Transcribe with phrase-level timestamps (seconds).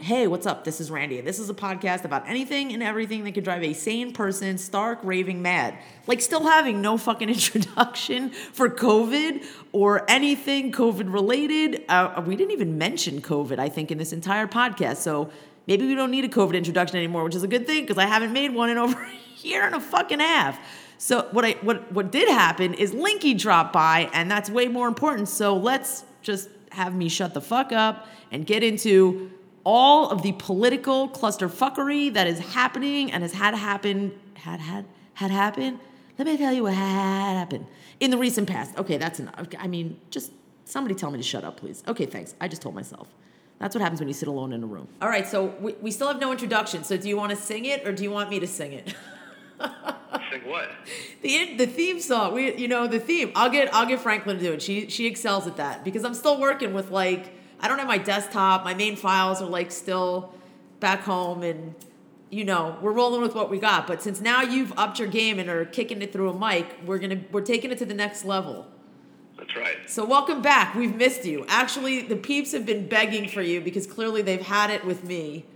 [0.00, 0.64] Hey, what's up?
[0.64, 3.62] This is Randy, and this is a podcast about anything and everything that could drive
[3.62, 5.76] a sane person stark raving mad.
[6.06, 11.84] Like still having no fucking introduction for COVID or anything COVID related.
[11.86, 14.96] Uh, we didn't even mention COVID, I think, in this entire podcast.
[14.96, 15.30] So
[15.66, 18.06] maybe we don't need a COVID introduction anymore, which is a good thing because I
[18.06, 20.58] haven't made one in over a year and a fucking half.
[21.00, 24.86] So what I what what did happen is Linky dropped by, and that's way more
[24.86, 25.30] important.
[25.30, 29.30] So let's just have me shut the fuck up and get into
[29.64, 35.30] all of the political clusterfuckery that is happening and has had happen had had had
[35.30, 35.80] happened.
[36.18, 37.66] Let me tell you what had happened
[37.98, 38.76] in the recent past.
[38.76, 39.48] Okay, that's enough.
[39.58, 40.32] I mean, just
[40.66, 41.82] somebody tell me to shut up, please.
[41.88, 42.34] Okay, thanks.
[42.42, 43.08] I just told myself.
[43.58, 44.86] That's what happens when you sit alone in a room.
[45.00, 46.84] All right, so we, we still have no introduction.
[46.84, 48.94] So do you want to sing it or do you want me to sing it?
[50.30, 50.70] Sing what?
[51.22, 52.34] The the theme song.
[52.34, 53.32] We you know the theme.
[53.34, 54.62] I'll get I'll get Franklin to do it.
[54.62, 57.98] She she excels at that because I'm still working with like I don't have my
[57.98, 58.64] desktop.
[58.64, 60.34] My main files are like still
[60.78, 61.74] back home and
[62.30, 63.86] you know we're rolling with what we got.
[63.86, 66.98] But since now you've upped your game and are kicking it through a mic, we're
[66.98, 68.66] gonna we're taking it to the next level.
[69.36, 69.78] That's right.
[69.88, 70.74] So welcome back.
[70.74, 71.46] We've missed you.
[71.48, 75.46] Actually, the peeps have been begging for you because clearly they've had it with me.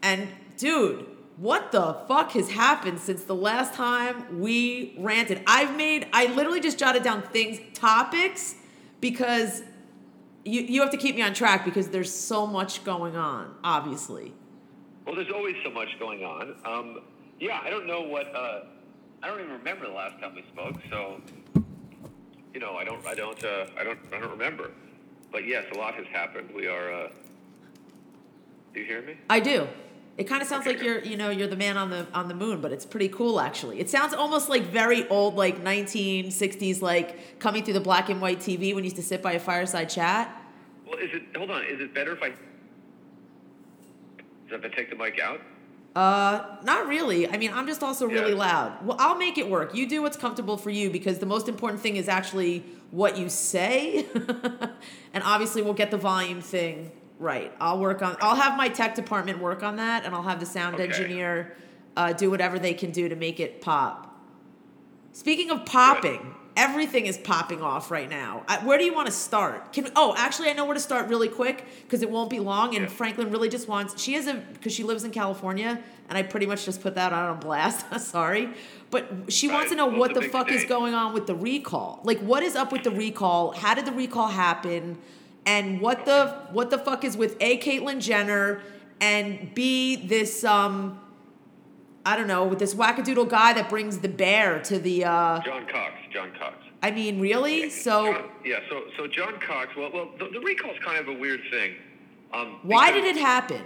[0.00, 5.42] And dude, what the fuck has happened since the last time we ranted?
[5.46, 8.56] I've made, I literally just jotted down things, topics,
[9.00, 9.62] because
[10.44, 14.34] you, you have to keep me on track because there's so much going on, obviously.
[15.06, 16.56] Well, there's always so much going on.
[16.64, 17.00] Um,
[17.38, 18.64] yeah, I don't know what, uh,
[19.22, 21.20] I don't even remember the last time we spoke, so,
[22.52, 24.72] you know, I don't, I don't, uh, I don't, I don't remember.
[25.32, 26.50] But yes, a lot has happened.
[26.54, 27.08] We are, uh,
[28.74, 29.16] do you hear me?
[29.28, 29.68] I do.
[30.18, 32.34] It kind of sounds like you're, you know, you're the man on the on the
[32.34, 33.80] moon, but it's pretty cool actually.
[33.80, 38.38] It sounds almost like very old, like 1960s, like coming through the black and white
[38.38, 40.36] TV when you used to sit by a fireside chat.
[40.86, 42.32] Well, is it, hold on, is it better if I,
[44.50, 45.40] if I take the mic out?
[45.96, 47.28] Uh, not really.
[47.28, 48.36] I mean, I'm just also really Yeah.
[48.38, 48.86] loud.
[48.86, 49.74] Well, I'll make it work.
[49.74, 53.28] You do what's comfortable for you because the most important thing is actually what you
[53.28, 54.06] say.
[55.14, 57.52] and obviously, we'll get the volume thing right.
[57.60, 58.16] I'll work on.
[58.20, 60.84] I'll have my tech department work on that, and I'll have the sound Okay.
[60.84, 61.54] engineer
[61.96, 64.08] uh, do whatever they can do to make it pop.
[65.12, 68.44] Speaking of popping, everything is popping off right now.
[68.48, 69.72] Uh, where do you want to start?
[69.72, 72.74] Can oh, actually, I know where to start really quick because it won't be long.
[72.74, 72.90] And Yeah.
[72.90, 74.00] Franklin really just wants.
[74.00, 77.12] She has a because she lives in California, and I pretty much just put that
[77.12, 77.86] out on blast.
[78.00, 78.50] Sorry,
[78.90, 82.00] but she wants to know what the big fuck is going on with the recall.
[82.04, 83.52] Like, what is up with the recall?
[83.52, 84.98] How did the recall happen?
[85.46, 88.62] And what the what the fuck is with a Caitlyn Jenner
[89.00, 91.00] and b this um.
[92.02, 95.66] I don't know, with this wackadoodle guy that brings the bear to the uh John
[95.66, 96.56] Cox, John Cox.
[96.82, 97.68] I mean, really?
[97.68, 101.12] So John, yeah, so, so John Cox, well, well, the, the recall's kind of a
[101.12, 101.74] weird thing.
[102.32, 103.62] Um, why did it happen?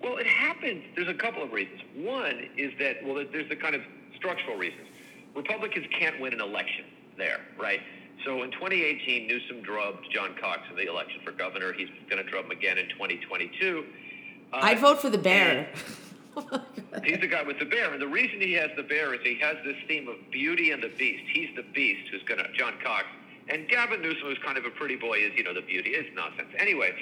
[0.00, 0.84] Well, it happens.
[0.94, 1.80] There's a couple of reasons.
[1.96, 3.82] One is that, well, there's the kind of
[4.14, 4.86] structural reasons.
[5.34, 6.84] Republicans can't win an election
[7.18, 7.80] there, right?
[8.24, 11.72] So in 2018, Newsom drubbed John Cox in the election for governor.
[11.72, 13.84] He's going to drub him again in 2022.
[14.52, 15.68] Uh, I'd vote for the bear.
[17.04, 19.38] He's the guy with the bear, and the reason he has the bear is he
[19.40, 21.24] has this theme of beauty and the beast.
[21.32, 23.04] He's the beast who's going to John Cox,
[23.48, 25.90] and Gavin Newsom, who's kind of a pretty boy, is you know the beauty.
[25.90, 26.48] is nonsense.
[26.58, 26.92] Anyway,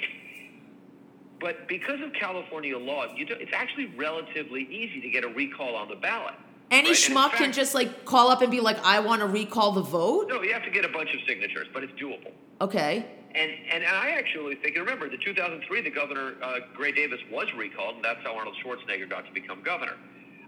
[1.39, 5.75] but because of California law, you do, it's actually relatively easy to get a recall
[5.75, 6.35] on the ballot.
[6.71, 6.97] Any right?
[6.97, 10.29] Schmuck can just like call up and be like, I want to recall the vote?
[10.29, 12.31] No, you have to get a bunch of signatures, but it's doable.
[12.61, 13.05] Okay.
[13.35, 17.95] And, and I actually think, remember, the 2003, the governor, uh, Gray Davis, was recalled,
[17.95, 19.95] and that's how Arnold Schwarzenegger got to become governor.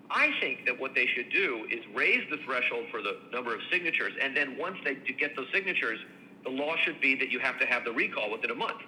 [0.09, 3.61] I think that what they should do is raise the threshold for the number of
[3.71, 5.99] signatures, and then once they get those signatures,
[6.43, 8.81] the law should be that you have to have the recall within a month.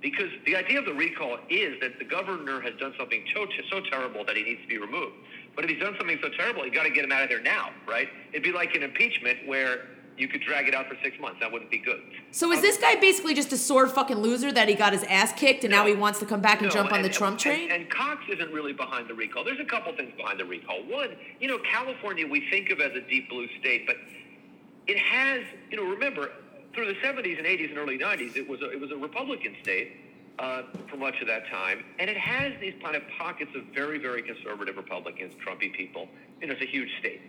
[0.00, 3.80] Because the idea of the recall is that the governor has done something so, so
[3.80, 5.14] terrible that he needs to be removed.
[5.54, 7.40] But if he's done something so terrible, you got to get him out of there
[7.42, 8.08] now, right?
[8.32, 9.86] It'd be like an impeachment where
[10.16, 11.38] you could drag it out for six months.
[11.40, 12.00] That wouldn't be good.
[12.32, 15.32] So is this guy basically just a sore fucking loser that he got his ass
[15.32, 17.32] kicked and now he wants to come back and No, jump on the and- Trump
[17.34, 17.70] and- train?
[17.70, 19.44] And, Cox isn't really behind the recall.
[19.44, 20.82] There's a couple things behind the recall.
[20.84, 23.96] One, you know, California we think of as a deep blue state, but
[24.86, 26.30] it has, you know, remember
[26.74, 29.54] through the 70s and 80s and early 90s, it was a, it was a Republican
[29.62, 29.92] state
[30.38, 33.98] uh, for much of that time, and it has these kind of pockets of very,
[33.98, 36.08] very conservative Republicans, Trumpy people.
[36.40, 37.20] You know, it's a huge state.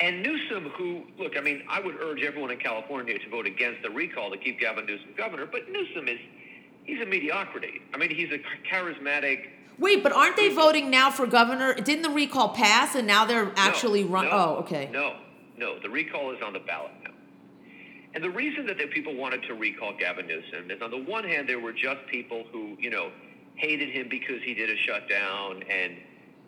[0.00, 3.82] And Newsom, who, look, I mean, I would urge everyone in California to vote against
[3.82, 6.18] the recall to keep Gavin Newsom governor, but Newsom is,
[6.82, 7.80] he's a mediocrity.
[7.92, 8.38] I mean, he's a
[8.68, 9.50] charismatic.
[9.78, 11.74] Wait, but aren't they voting now for governor?
[11.74, 14.24] Didn't the recall pass and now they're actually no, run?
[14.26, 14.90] no, oh, okay.
[14.92, 15.16] No,
[15.56, 17.10] no, the recall is on the ballot now.
[18.14, 21.24] And the reason that the people wanted to recall Gavin Newsom is on the one
[21.24, 23.10] hand, there were just people who, you know,
[23.56, 25.96] hated him because he did a shutdown and,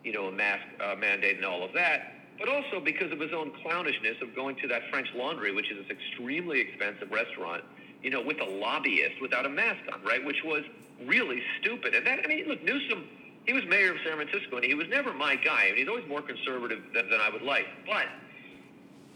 [0.03, 3.33] you know, a mask uh, mandate and all of that, but also because of his
[3.33, 7.63] own clownishness of going to that French Laundry, which is this extremely expensive restaurant,
[8.01, 10.23] you know, with a lobbyist without a mask on, right?
[10.23, 10.63] Which was
[11.05, 11.95] really stupid.
[11.95, 13.05] And that, I mean, look, Newsom,
[13.45, 15.65] he was mayor of San Francisco, and he was never my guy.
[15.65, 17.65] I mean, he's always more conservative than, than I would like.
[17.85, 18.07] But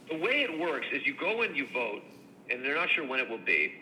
[0.10, 2.02] the way it works is you go and you vote,
[2.52, 3.74] and they're not sure when it will be.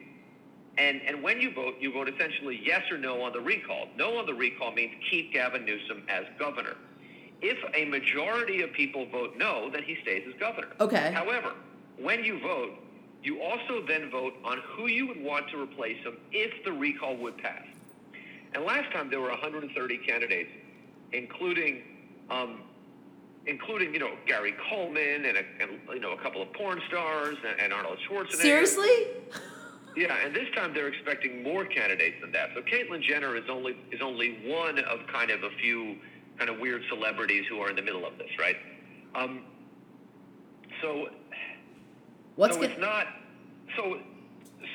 [0.77, 3.87] And, and when you vote, you vote essentially yes or no on the recall.
[3.97, 6.75] No on the recall means keep Gavin Newsom as governor.
[7.41, 10.69] If a majority of people vote no, then he stays as governor.
[10.79, 11.11] Okay.
[11.13, 11.53] However,
[11.97, 12.71] when you vote,
[13.23, 17.17] you also then vote on who you would want to replace him if the recall
[17.17, 17.65] would pass.
[18.53, 20.49] And last time there were 130 candidates,
[21.11, 21.83] including,
[22.29, 22.61] um,
[23.49, 27.37] including you know Gary Coleman and, a, and you know a couple of porn stars
[27.47, 28.41] and, and Arnold Schwarzenegger.
[28.41, 28.89] Seriously?
[29.97, 32.49] Yeah, and this time they're expecting more candidates than that.
[32.55, 35.97] So Caitlyn Jenner is only is only one of kind of a few
[36.37, 38.55] kind of weird celebrities who are in the middle of this, right?
[39.15, 39.41] Um,
[40.81, 41.09] so
[42.35, 42.71] What's so good?
[42.71, 43.07] it's not
[43.75, 43.99] so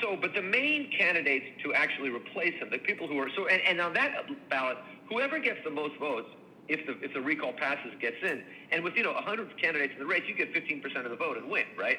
[0.03, 3.63] so but the main candidates to actually replace him the people who are so and,
[3.63, 4.77] and on that ballot
[5.09, 6.29] whoever gets the most votes
[6.69, 9.99] if the if the recall passes gets in and with you know 100 candidates in
[9.99, 11.99] the race you get 15% of the vote and win right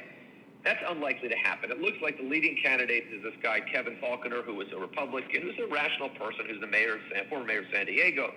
[0.64, 4.44] that's unlikely to happen it looks like the leading candidate is this guy Kevin Faulconer
[4.44, 7.60] who is a Republican who's a rational person who's the mayor of San, former mayor
[7.60, 8.32] of San Diego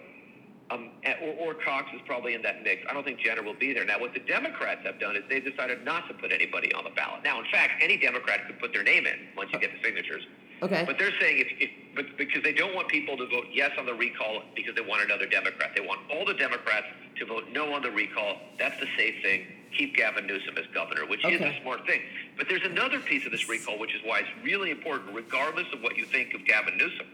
[0.70, 0.90] um,
[1.22, 2.82] or, or Cox is probably in that mix.
[2.88, 3.84] I don't think Jenner will be there.
[3.84, 6.90] Now, what the Democrats have done is they've decided not to put anybody on the
[6.90, 7.22] ballot.
[7.24, 10.26] Now, in fact, any Democrat could put their name in once you get the signatures.
[10.62, 10.84] Okay.
[10.86, 13.86] But they're saying if, if but because they don't want people to vote yes on
[13.86, 15.70] the recall because they want another Democrat.
[15.74, 16.86] They want all the Democrats
[17.18, 18.36] to vote no on the recall.
[18.58, 19.46] That's the safe thing.
[19.76, 22.00] Keep Gavin Newsom as governor, which is a smart thing.
[22.36, 25.82] But there's another piece of this recall, which is why it's really important, regardless of
[25.82, 27.06] what you think of Gavin Newsom,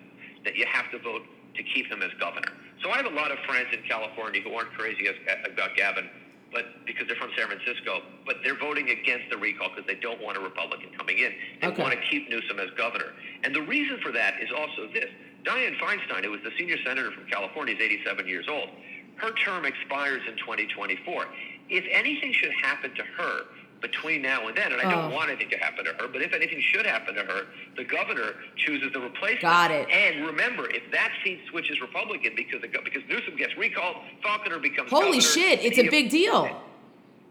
[0.44, 1.22] that you have to vote
[1.56, 2.52] to keep him as governor.
[2.82, 5.14] So I have a lot of friends in California who aren't crazy as,
[5.50, 6.08] about Gavin,
[6.54, 10.22] but because they're from San Francisco, but they're voting against the recall because they don't
[10.22, 11.34] want a Republican coming in.
[11.60, 11.82] They Okay.
[11.82, 13.12] want to keep Newsom as governor.
[13.42, 15.10] And the reason for that is also this.
[15.42, 18.70] Dianne Feinstein, who was the senior senator from California, is 87 years old.
[19.16, 21.26] Her term expires in 2024.
[21.68, 23.42] If anything should happen to her
[23.84, 25.14] between now and then, and I don't Oh.
[25.14, 27.46] want anything to happen to her, but if anything should happen to her,
[27.76, 29.42] the governor chooses the replacement.
[29.42, 29.86] Got it.
[29.90, 34.88] And remember, if that seat switches Republican because the, because Newsom gets recalled, Faulconer becomes
[34.88, 36.48] Holy governor, shit, it's a big deal.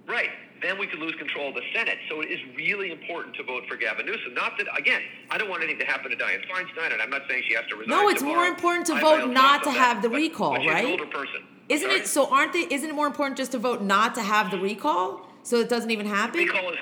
[0.08, 0.30] Right.
[0.62, 1.98] Then we could lose control of the Senate.
[2.08, 4.34] So it is really important to vote for Gavin Newsom.
[4.36, 5.02] Not that, again,
[5.32, 7.66] I don't want anything to happen to Dianne Feinstein, and I'm not saying she has
[7.70, 7.90] to resign.
[7.90, 8.38] No, it's tomorrow.
[8.42, 10.86] more important to I vote not to have that, the but- recall, but right?
[10.86, 11.44] an older person.
[11.68, 12.00] Isn't Sorry?
[12.02, 12.30] it so?
[12.30, 12.68] Aren't they?
[12.70, 15.92] Isn't it more important just to vote not to have the recall so it doesn't
[15.92, 16.40] even happen?
[16.40, 16.78] Recall is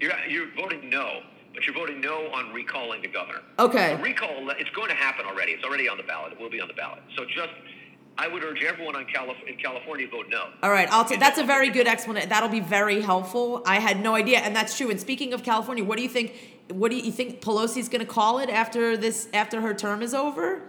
[0.00, 1.20] you're you're voting no,
[1.54, 3.40] but you're voting no on recalling the governor.
[3.58, 3.96] Okay.
[3.96, 5.52] The recall it's going to happen already.
[5.52, 6.32] It's already on the ballot.
[6.32, 7.00] It will be on the ballot.
[7.16, 7.50] So just
[8.18, 10.48] I would urge everyone on Calif- in California to vote no.
[10.62, 12.30] All right, I'll t- that's a very good explanation.
[12.30, 13.62] That'll be very helpful.
[13.66, 14.90] I had no idea, and that's true.
[14.90, 16.32] And speaking of California, what do you think?
[16.68, 19.28] What do you, you think Pelosi's going to call it after this?
[19.34, 20.62] After her term is over?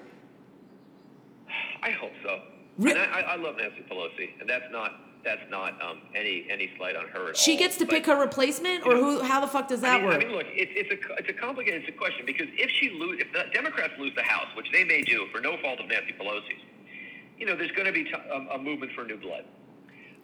[1.81, 2.41] I hope so.
[2.77, 6.45] Re- and I, I I love Nancy Pelosi, and that's not that's not um, any
[6.49, 7.57] any slight on her at She all.
[7.59, 9.21] gets to But- pick her replacement, or who?
[9.21, 10.15] How the fuck does that I mean, work?
[10.15, 12.89] I mean, look, it's, it's a it's a complicated it's a question because if she
[12.91, 15.87] lose, if the Democrats lose the House, which they may do for no fault of
[15.87, 16.61] Nancy Pelosi's,
[17.37, 19.45] you know, there's going to be t- a, a movement for new blood,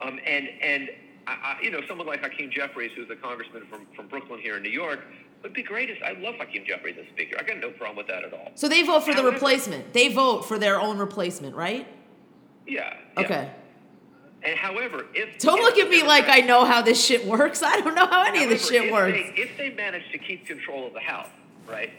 [0.01, 0.89] um, and and
[1.27, 4.58] I, I, you know, someone like Hakeem Jeffries, who's a congressman from from Brooklyn here
[4.58, 5.00] in New York,
[5.41, 5.89] would be great.
[5.89, 7.38] As, I love Hakeem Jeffries as Speaker.
[7.39, 8.51] I got no problem with that at all.
[8.56, 9.91] so they vote for the replacement.
[9.94, 11.88] They vote for their own replacement, right?
[12.68, 12.94] Yeah.
[13.18, 13.24] yeah.
[13.24, 13.51] Okay.
[14.44, 17.64] And however, if Don't if look at me like I know how this shit works.
[17.64, 19.14] I don't know how any of this shit if works.
[19.14, 21.30] They, if they manage to keep control of the House,
[21.68, 21.92] right,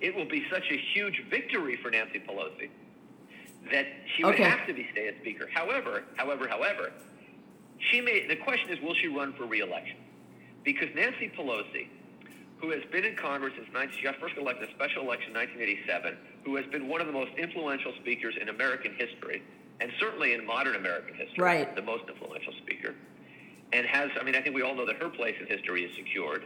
[0.00, 2.68] it will be such a huge victory for Nancy Pelosi
[3.70, 4.42] that she would Okay.
[4.44, 5.48] have to be stay as Speaker.
[5.54, 6.92] However, however, however,
[7.78, 8.26] she may.
[8.26, 9.96] The question is, will she run for re-election?
[10.64, 11.88] Because Nancy Pelosi,
[12.58, 15.30] who has been in Congress since 19, she got first elected in a special election
[15.30, 19.42] in 1987, who has been one of the most influential speakers in American history,
[19.80, 21.74] and certainly in modern American history, Right.
[21.76, 22.94] the most influential speaker,
[23.72, 25.94] and has, I mean, I think we all know that her place in history is
[25.96, 26.44] secured.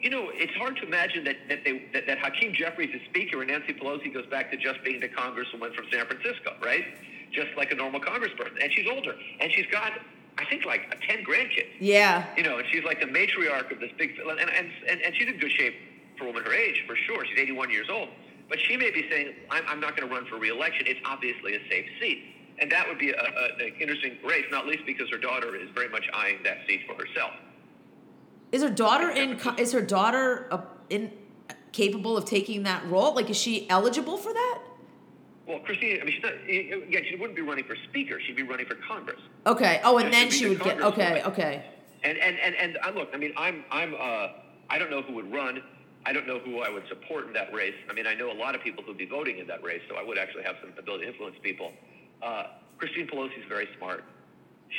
[0.00, 3.42] You know, it's hard to imagine that that, they, that, that Hakeem Jeffries is speaker
[3.42, 6.84] and Nancy Pelosi goes back to just being the congresswoman from San Francisco, right?
[7.32, 8.62] Just like a normal congressperson.
[8.62, 9.14] And she's older.
[9.40, 9.92] And she's got,
[10.38, 11.66] I think, like uh, 10 grandkids.
[11.80, 12.24] Yeah.
[12.36, 15.26] You know, and she's like the matriarch of this big, and, and, and, and she's
[15.26, 15.74] in good shape
[16.16, 17.24] for a woman her age, for sure.
[17.26, 18.08] She's 81 years old.
[18.48, 20.86] But she may be saying, I'm, I'm not going to run for reelection.
[20.86, 22.24] It's obviously a safe seat.
[22.60, 25.68] And that would be a, a, an interesting race, not least because her daughter is
[25.74, 27.32] very much eyeing that seat for herself.
[28.50, 29.38] Is her daughter in?
[29.58, 31.12] Is her daughter uh, in
[31.72, 33.14] capable of taking that role?
[33.14, 34.60] Like, is she eligible for that?
[35.46, 36.32] Well, Christine, I mean, she's not.
[36.32, 38.18] Again, she wouldn't be running for speaker.
[38.26, 39.20] She'd be running for Congress.
[39.46, 39.80] Okay.
[39.84, 40.80] Oh, and then she would the get.
[40.80, 41.22] Okay.
[41.22, 41.26] Congresswoman.
[41.28, 41.64] Okay.
[42.02, 43.10] And and and and I look.
[43.12, 43.94] I mean, I'm I'm.
[43.94, 44.28] Uh,
[44.70, 45.62] I don't know who would run.
[46.08, 47.74] I don't know who I would support in that race.
[47.90, 49.96] I mean, I know a lot of people who'd be voting in that race, so
[49.96, 51.70] I would actually have some ability to influence people.
[52.22, 52.44] Uh,
[52.78, 54.04] Christine is very smart.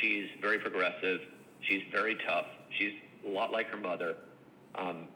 [0.00, 1.20] She's very progressive.
[1.68, 2.46] She's very tough.
[2.76, 2.94] She's
[3.24, 4.16] a lot like her mother.
[4.74, 5.06] Um,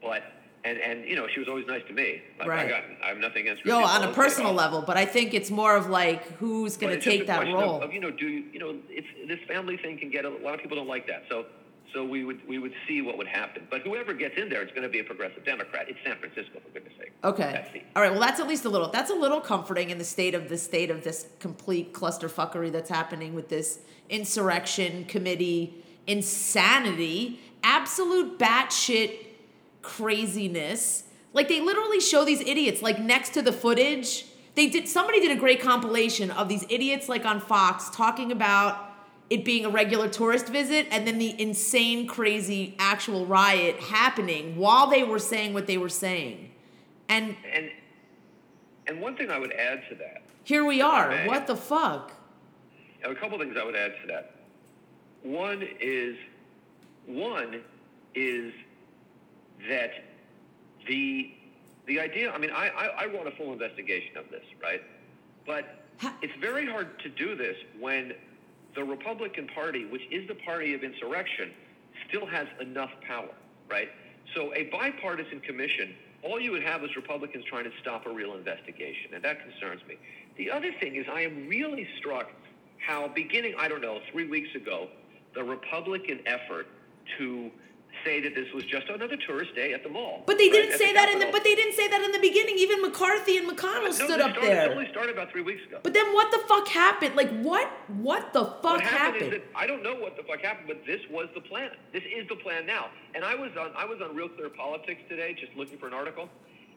[0.00, 0.22] but
[0.64, 2.22] and and you know, she was always nice to me.
[2.38, 2.66] Like, Right.
[2.66, 3.64] I got I have nothing against.
[3.64, 6.94] Christine on a Pelosi personal level, but I think it's more of like who's going
[6.94, 7.82] to take that question of- role.
[7.82, 10.38] Of, you know, do you, you know, it's this family thing can get a, a
[10.38, 11.24] lot of people don't like that.
[11.28, 11.46] So,
[11.94, 13.66] so we would we would see what would happen.
[13.70, 15.88] But whoever gets in there, it's going to be a progressive Democrat.
[15.88, 17.12] It's San Francisco, for goodness sake.
[17.24, 17.84] Okay.
[17.96, 18.10] All right.
[18.10, 18.90] Well, that's at least a little.
[18.90, 22.90] That's a little comforting in the state of the state of this complete clusterfuckery that's
[22.90, 29.26] happening with this insurrection committee insanity, absolute batshit
[29.82, 31.04] craziness.
[31.32, 34.24] Like they literally show these idiots like next to the footage.
[34.56, 34.88] They did.
[34.88, 38.87] Somebody did a great compilation of these idiots like on Fox talking about
[39.30, 44.88] it being a regular tourist visit and then the insane, crazy actual riot happening while
[44.88, 46.50] they were saying what they were saying.
[47.08, 47.70] And and
[48.86, 51.12] and one thing I would add to that, here we are.
[51.12, 51.26] Okay.
[51.26, 52.12] What the fuck?
[53.04, 54.34] a couple things I would add to that.
[55.22, 56.16] One is
[57.06, 57.60] one
[58.14, 58.52] is
[59.68, 59.90] that
[60.86, 61.32] the
[61.86, 62.32] the idea.
[62.32, 64.82] I mean, I I, I want a full investigation of this, right?
[65.46, 65.84] But
[66.22, 68.12] it's very hard to do this when
[68.78, 71.50] the Republican Party, which is the party of insurrection,
[72.08, 73.34] still has enough power,
[73.68, 73.88] right?
[74.36, 78.34] So a bipartisan commission, all you would have is Republicans trying to stop a real
[78.34, 79.96] investigation, and that concerns me.
[80.36, 82.30] The other thing is I am really struck
[82.78, 84.86] how beginning, I don't know, three weeks ago,
[85.34, 86.68] the Republican effort
[87.18, 87.50] to
[88.08, 90.22] say that this was just another tourist day at the mall.
[90.26, 91.28] But they didn't say that in the.
[91.30, 92.56] But they didn't say that in the beginning.
[92.58, 94.70] Even McCarthy and McConnell uh, no, stood up started, It there.
[94.70, 95.80] only started about three weeks ago.
[95.82, 97.16] But then what the fuck happened?
[97.16, 97.68] Like what?
[97.88, 99.42] What the fuck what happened, happened?
[99.54, 101.70] I don't know what the fuck happened, but this was the plan.
[101.92, 102.88] This is the plan now.
[103.14, 105.94] And I was on I was on Real Clear Politics today, just looking for an
[105.94, 106.28] article,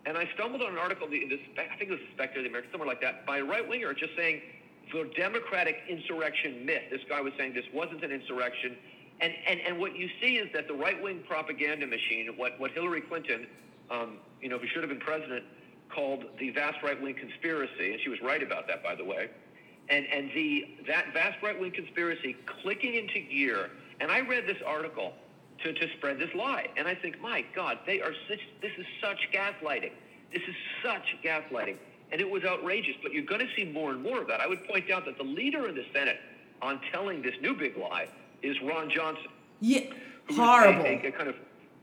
[0.05, 1.07] and I stumbled on an article.
[1.07, 3.43] The, the, I think it was Spectre of the American, somewhere like that, by a
[3.43, 4.41] right winger, just saying
[4.91, 6.83] the Democratic insurrection myth.
[6.91, 8.75] This guy was saying this wasn't an insurrection.
[9.21, 12.71] And, and, and what you see is that the right wing propaganda machine, what, what
[12.71, 13.47] Hillary Clinton,
[13.89, 15.43] um, you know, who should have been president,
[15.89, 19.29] called the vast right wing conspiracy, and she was right about that, by the way
[19.91, 23.69] and and the that vast right wing conspiracy clicking into gear.
[23.99, 25.13] And I read this article
[25.63, 28.39] to, to spread this lie, and I think, my God, they are such.
[28.61, 29.91] This is such gaslighting.
[30.33, 31.75] This is such gaslighting,
[32.11, 32.95] and it was outrageous.
[33.03, 34.39] But you're going to see more and more of that.
[34.39, 36.17] I would point out that the leader in the Senate
[36.61, 38.07] on telling this new big lie
[38.43, 39.27] is Ron Johnson
[39.61, 39.81] yeah,
[40.35, 40.85] horrible.
[40.85, 41.35] A, a kind of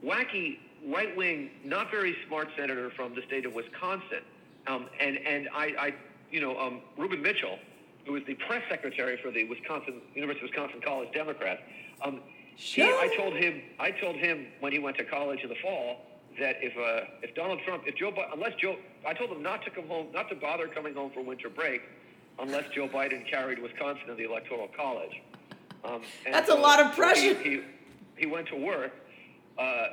[0.05, 4.23] wacky right wing, not very smart senator from the state of Wisconsin.
[4.67, 5.95] Um, and and I, I,
[6.31, 7.59] you know, um, Ruben Mitchell,
[8.05, 11.63] who is the press secretary for the Wisconsin University of Wisconsin College Democrats.
[12.05, 12.21] Um,
[12.57, 16.03] he, I told him, I told him when he went to college in the fall
[16.41, 19.71] that if uh, if Donald Trump, if Joe, unless Joe, I told him not to
[19.71, 21.83] come home, not to bother coming home for winter break,
[22.41, 25.23] unless Joe Biden carried Wisconsin in the electoral college.
[25.89, 27.35] Um, and That's a lot of pressure.
[27.35, 27.61] He, he,
[28.17, 28.93] he went to work
[29.59, 29.87] uh,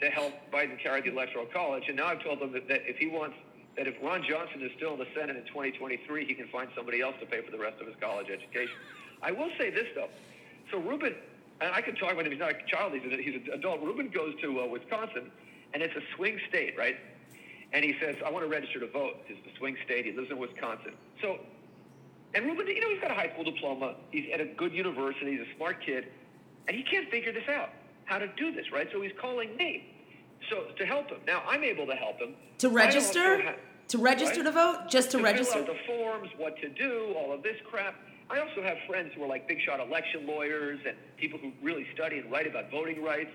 [0.00, 2.96] to help Biden carry the electoral college, and now I've told him that, that if
[2.96, 3.36] he wants,
[3.76, 7.00] that if Ron Johnson is still in the Senate in 2023, he can find somebody
[7.00, 8.74] else to pay for the rest of his college education.
[9.22, 10.08] I will say this though,
[10.70, 11.14] so Ruben,
[11.60, 12.32] and I can talk about him.
[12.32, 13.80] He's not a child; he's, a, he's an adult.
[13.82, 15.30] Ruben goes to uh, Wisconsin,
[15.74, 16.96] and it's a swing state, right?
[17.72, 20.04] And he says, "I want to register to vote." It's the swing state.
[20.04, 21.38] He lives in Wisconsin, so
[22.34, 23.94] and Ruben, you know, he's got a high school diploma.
[24.10, 25.32] He's at a good university.
[25.32, 26.08] He's a smart kid.
[26.68, 27.70] And he can't figure this out,
[28.04, 28.88] how to do this, right?
[28.92, 29.84] So he's calling me
[30.50, 31.18] so to help him.
[31.26, 32.34] Now, I'm able to help him.
[32.58, 33.42] to register?
[33.42, 33.54] ha-
[33.88, 34.44] to register Right?
[34.46, 34.78] to vote?
[34.88, 35.52] Just to, to register?
[35.54, 37.94] fill out the forms, what to do, all of this crap.
[38.30, 41.86] I also have friends who are like big shot election lawyers and people who really
[41.94, 43.30] study and write about voting rights.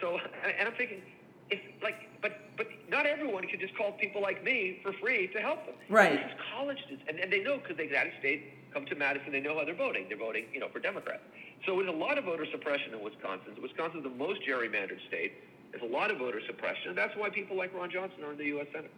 [0.00, 0.18] So,
[0.58, 1.02] and I'm thinking,
[1.50, 5.40] if like, but but not everyone can just call people like me for free to
[5.40, 5.74] help them.
[5.88, 6.12] Right.
[6.12, 8.86] This is college students, and, and they know because they get out of state, come
[8.86, 10.06] to Madison, they know how they're voting.
[10.08, 11.22] They're voting, you know, for Democrats.
[11.66, 13.54] So there's a lot of voter suppression in Wisconsin.
[13.62, 15.32] Wisconsin's the most gerrymandered state.
[15.70, 18.38] There's a lot of voter suppression, and that's why people like Ron Johnson are in
[18.38, 18.66] the U.S.
[18.72, 18.90] Senate.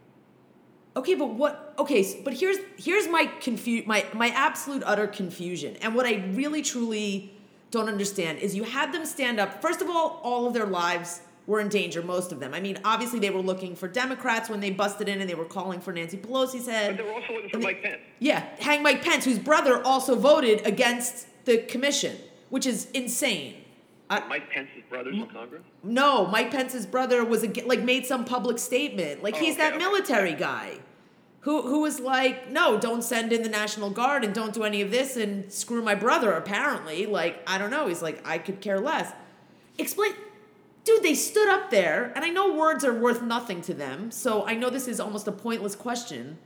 [0.95, 1.75] Okay, but what?
[1.79, 6.63] Okay, but here's here's my confu- my my absolute utter confusion, and what I really
[6.63, 7.33] truly
[7.71, 9.63] don't understand is you had them stand up.
[9.63, 12.55] First of all, all of their lives were in danger, most of them.
[12.55, 15.45] I mean, obviously they were looking for Democrats when they busted in, and they were
[15.45, 16.97] calling for Nancy Pelosi's head.
[16.97, 18.01] But they were also looking for they- Mike Pence.
[18.21, 22.17] Yeah, hang Mike Pence, whose brother also voted against the commission,
[22.51, 23.57] which is insane.
[24.09, 25.63] I- Mike Pence's brothers in Congress.
[25.83, 29.23] No, Mike Pence's brother was a, like made some public statement.
[29.23, 29.85] Like Oh, he's okay, that okay.
[29.85, 30.79] military guy.
[31.41, 34.81] Who, who was like, no, don't send in the National Guard and don't do any
[34.81, 37.05] of this and screw my brother, apparently.
[37.07, 37.89] Like, I don't know.
[37.89, 39.13] He's like, I could care less.
[39.77, 40.13] Explain.
[40.85, 44.45] Dude, they stood up there, and I know words are worth nothing to them, so
[44.47, 46.39] I know this is almost a pointless question.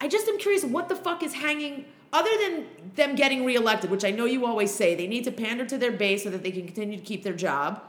[0.00, 2.66] I just am curious what the fuck is hanging, other than
[2.96, 5.92] them getting reelected, which I know you always say they need to pander to their
[5.92, 7.82] base so that they can continue to keep their job.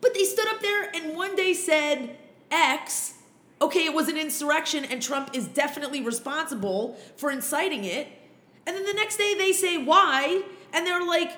[0.00, 2.16] But they stood up there and one day said
[2.50, 3.14] X.
[3.60, 8.08] Okay, it was an insurrection and Trump is definitely responsible for inciting it.
[8.66, 10.42] And then the next day they say Y
[10.72, 11.30] and they're like,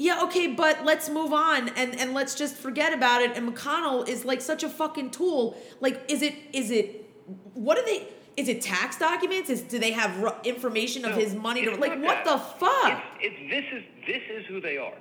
[0.00, 3.36] yeah, okay, but let's move on and, and let's just forget about it.
[3.36, 5.58] And McConnell is like such a fucking tool.
[5.80, 7.06] Like, is it, is it,
[7.52, 9.50] what are they, is it tax documents?
[9.50, 11.66] Is, do they have information of No, his money?
[11.66, 12.24] To, like, what that.
[12.24, 13.02] the fuck?
[13.20, 14.94] It's, it's this is this is who they are.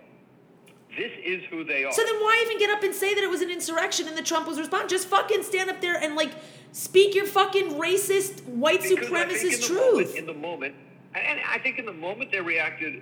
[0.98, 1.94] This is who they are.
[1.94, 4.26] So then why even get up and say that it was an insurrection and that
[4.26, 4.90] Trump was responsible?
[4.90, 6.32] Just fucking stand up there and like
[6.74, 9.94] speak your fucking racist white Because supremacist in the truth.
[9.94, 10.76] Moment, in the moment,
[11.16, 13.02] and I think in the moment they reacted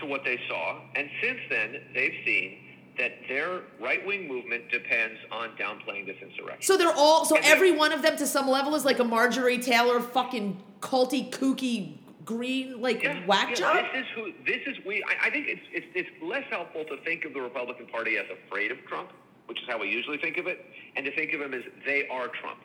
[0.00, 2.58] to what they saw, and since then they've seen
[2.98, 6.60] that their right wing movement depends on downplaying this insurrection.
[6.62, 9.04] so they're all so And every one of them to some level is like a
[9.04, 13.76] Marjorie Taylor fucking culty kooky green like Yeah, whack yeah, job.
[13.76, 14.32] This is who.
[14.44, 15.02] This is we.
[15.04, 18.26] I, I think it's, it's it's less helpful to think of the Republican Party as
[18.46, 19.10] afraid of Trump,
[19.46, 20.64] which is how we usually think of it,
[20.96, 22.58] and to think of them as they are Trump.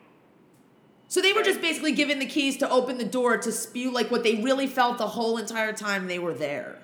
[1.08, 4.10] So they were just basically given the keys to open the door to spew like
[4.10, 6.78] what they really felt the whole entire time they were there.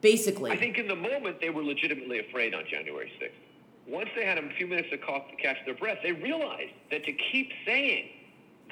[0.00, 0.50] Basically.
[0.50, 3.30] I think in the moment they were legitimately afraid on January 6th.
[3.86, 7.12] Once they had a few minutes to ca- catch their breath, they realized that to
[7.12, 8.08] keep saying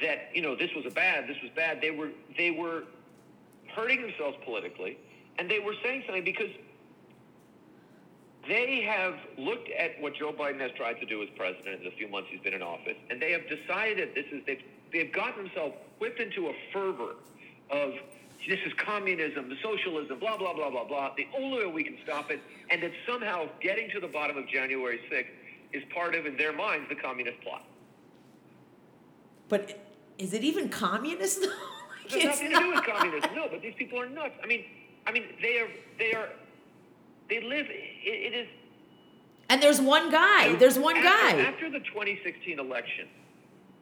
[0.00, 2.84] that you know this was a bad, this was bad, they were they were
[3.74, 4.96] hurting themselves politically,
[5.38, 6.50] and they were saying something because
[8.46, 11.90] they have looked at what Joe Biden has tried to do as president in the
[11.90, 15.44] few months he's been in office, and they have decided this is they've they've gotten
[15.44, 17.16] themselves whipped into a fervor
[17.70, 17.92] of
[18.46, 21.14] this is communism, the socialism, blah blah blah blah blah.
[21.16, 24.46] The only way we can stop it, and that somehow getting to the bottom of
[24.48, 25.26] January 6th
[25.72, 27.64] is part of, in their minds, the communist plot.
[29.48, 29.78] but
[30.18, 31.48] is it even communist though?
[32.10, 32.86] It like, has nothing to do with not.
[32.86, 33.30] communism.
[33.34, 34.32] No, but these people are nuts.
[34.42, 34.64] I mean,
[35.06, 36.30] I mean, they are they are
[37.28, 37.66] they live.
[37.68, 38.48] It, it is
[39.50, 40.54] And there's one guy.
[40.56, 41.42] There's one after, guy.
[41.42, 43.08] After the 2016 election,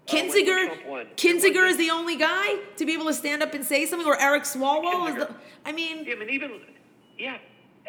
[0.06, 3.86] Kinzinger, there Kinzinger is the only guy to be able to stand up and say
[3.86, 5.34] something, or Eric Swalwell is the.
[5.64, 6.60] I mean, Yeah, I mean, even
[7.18, 7.38] yeah,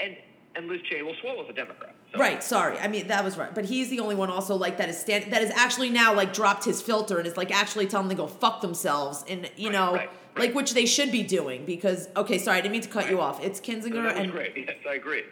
[0.01, 0.17] and
[0.55, 1.03] and Liz Cheney.
[1.03, 1.93] Well, Swalwell's a Democrat.
[2.13, 2.19] So.
[2.19, 2.41] right?
[2.43, 4.97] Sorry, I mean that was right, but he's the only one also like that is
[4.99, 8.17] stand that is actually now like dropped his filter and is like actually telling them
[8.17, 10.39] to go fuck themselves, and you Right, know, right, right.
[10.39, 13.19] like which they should be doing because okay, sorry, I didn't mean to cut you
[13.21, 13.43] off.
[13.43, 14.53] It's Kinzinger No, and great.
[14.55, 15.23] Yes, I agree.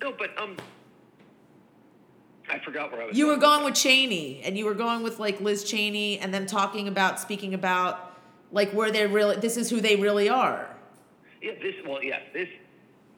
[0.00, 0.56] No, but um,
[2.52, 3.16] I forgot where I was.
[3.16, 6.44] you were going with Cheney, and you were going with like Liz Cheney, and them
[6.44, 8.14] talking about speaking about
[8.52, 9.36] like where they're really.
[9.36, 10.68] This is who they really are.
[11.40, 12.48] Yeah, this well, yes, this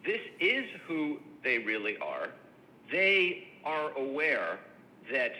[0.07, 2.29] this is who they really are.
[2.93, 4.61] They are aware
[5.11, 5.33] that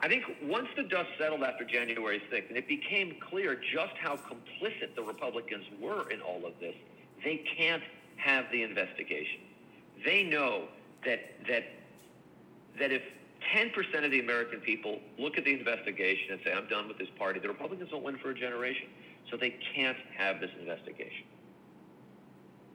[0.00, 4.16] I think once the dust settled after January 6th, and it became clear just how
[4.16, 6.74] complicit the Republicans were in all of this,
[7.22, 7.82] they can't
[8.16, 9.40] have the investigation.
[10.06, 10.68] They know
[11.04, 11.64] that that
[12.78, 13.02] that if
[13.54, 17.08] 10% of the American people look at the investigation and say, I'm done with this
[17.18, 18.88] party, the Republicans don't win for a generation.
[19.30, 21.24] So they can't have this investigation.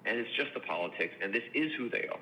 [0.05, 2.19] And it's just the politics, and this is who they are.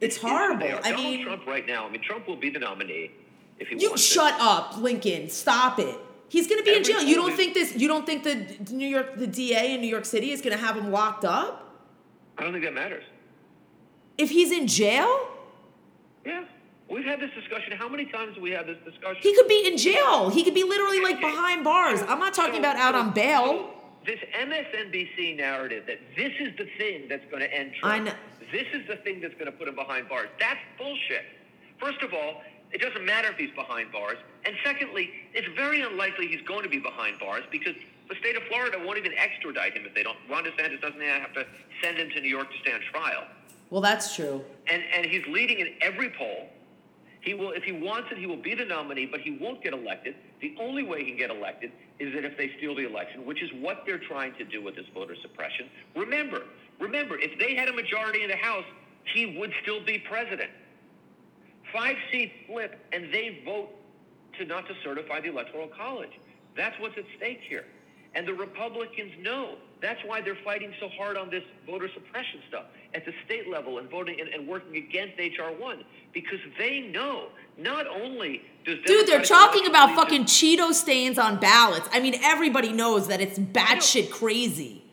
[0.00, 0.60] It's horrible.
[0.66, 0.80] they are.
[0.82, 3.10] I Donald mean, Trump right now, I mean, Trump will be the nominee
[3.58, 4.12] if he You wants it.
[4.14, 5.28] shut up, Lincoln.
[5.28, 5.96] Stop it.
[6.30, 7.02] He's going to be in jail.
[7.02, 7.76] You don't think this?
[7.76, 10.64] You don't think the New York, the DA in New York City is going to
[10.64, 11.66] have him locked up
[12.38, 13.04] I don't think that matters.
[14.16, 15.28] if he's in jail?
[16.24, 16.44] Yeah.
[16.90, 17.72] We've had this discussion.
[17.78, 19.22] How many times have we had this discussion?
[19.22, 20.28] He could be in jail.
[20.28, 22.02] He could be literally like behind bars.
[22.02, 23.46] I'm not talking So- about out so- on bail.
[23.46, 23.76] so
[24.06, 27.94] This MSNBC narrative that this is the thing that's going to end Trump.
[27.94, 28.12] I know.
[28.50, 30.28] This is the thing that's going to put him behind bars.
[30.40, 31.24] That's bullshit.
[31.78, 34.16] First of all, it doesn't matter if he's behind bars.
[34.44, 37.74] And secondly, it's very unlikely he's going to be behind bars because
[38.08, 40.16] the state of Florida won't even extradite him if they don't.
[40.28, 41.46] Ron DeSantis doesn't have to
[41.82, 43.24] send him to New York to stand trial.
[43.68, 44.42] Well, that's true.
[44.66, 46.48] And, and he's leading in every poll.
[47.20, 49.74] He will, if he wants it, he will be the nominee, but he won't get
[49.74, 50.14] elected.
[50.40, 53.42] The only way he can get elected is that if they steal the election, which
[53.42, 55.68] is what they're trying to do with this voter suppression.
[55.94, 56.44] Remember,
[56.78, 58.64] remember, if they had a majority in the House,
[59.12, 60.50] he would still be president.
[61.72, 63.68] Five seats flip, and they vote
[64.38, 66.18] to not to certify the Electoral College.
[66.56, 67.64] That's what's at stake here.
[68.14, 69.56] And the Republicans know.
[69.80, 73.78] That's why they're fighting so hard on this voter suppression stuff at the state level
[73.78, 79.06] and voting and, and working against HR one because they know not only does Dude,
[79.06, 81.88] they're talking about fucking Cheeto stains on ballots.
[81.92, 84.84] I mean, everybody knows that it's batshit crazy.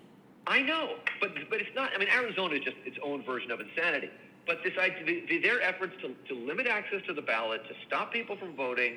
[0.46, 1.92] I know, but but it's not.
[1.94, 4.10] I mean, Arizona is just its own version of insanity.
[4.46, 7.76] But this idea, the, the, their efforts to, to limit access to the ballot, to
[7.86, 8.96] stop people from voting,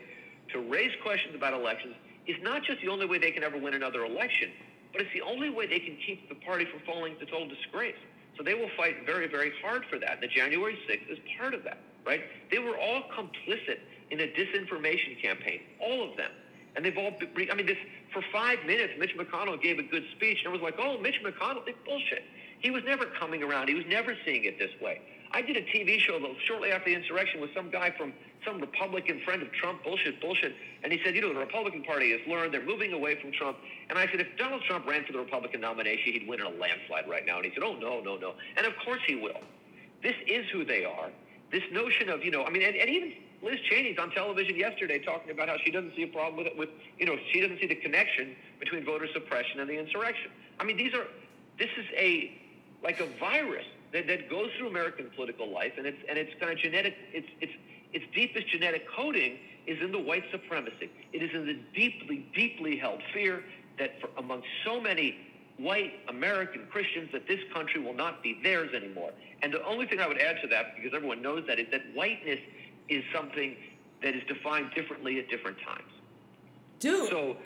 [0.52, 1.96] to raise questions about elections,
[2.30, 4.50] is not just the only way they can ever win another election,
[4.92, 7.98] but it's the only way they can keep the party from falling into total disgrace.
[8.36, 10.20] So they will fight very, very hard for that.
[10.20, 12.22] The January 6th is part of that, right?
[12.50, 13.78] They were all complicit
[14.10, 16.30] in a disinformation campaign, all of them.
[16.76, 17.76] And they've all, been, I mean, this
[18.12, 21.66] for five minutes, Mitch McConnell gave a good speech, and was like, oh, Mitch McConnell,
[21.66, 22.24] it's bullshit.
[22.60, 23.68] He was never coming around.
[23.68, 25.00] He was never seeing it this way.
[25.32, 28.12] I did a TV show though, shortly after the insurrection with some guy from
[28.44, 30.54] some Republican friend of Trump, bullshit, bullshit.
[30.82, 33.58] And he said, you know, the Republican Party has learned they're moving away from Trump.
[33.88, 36.50] And I said, if Donald Trump ran for the Republican nomination, he'd win in a
[36.50, 37.36] landslide right now.
[37.36, 38.34] And he said, oh, no, no, no.
[38.56, 39.40] And of course he will.
[40.02, 41.10] This is who they are.
[41.52, 43.12] This notion of, you know, I mean, and, and even
[43.42, 46.56] Liz Cheney's on television yesterday talking about how she doesn't see a problem with it,
[46.56, 50.30] with, you know, she doesn't see the connection between voter suppression and the insurrection.
[50.58, 51.06] I mean, these are,
[51.58, 52.38] this is a,
[52.82, 56.52] like a virus that, that goes through American political life, and it's, and it's kind
[56.52, 57.52] of genetic, it's, it's,
[57.92, 60.90] its deepest genetic coding is in the white supremacy.
[61.12, 63.44] It is in the deeply, deeply held fear
[63.78, 65.16] that for, among so many
[65.58, 69.10] white American Christians that this country will not be theirs anymore.
[69.42, 71.82] And the only thing I would add to that, because everyone knows that, is that
[71.94, 72.40] whiteness
[72.88, 73.56] is something
[74.02, 75.92] that is defined differently at different times.
[76.78, 77.36] Dude, So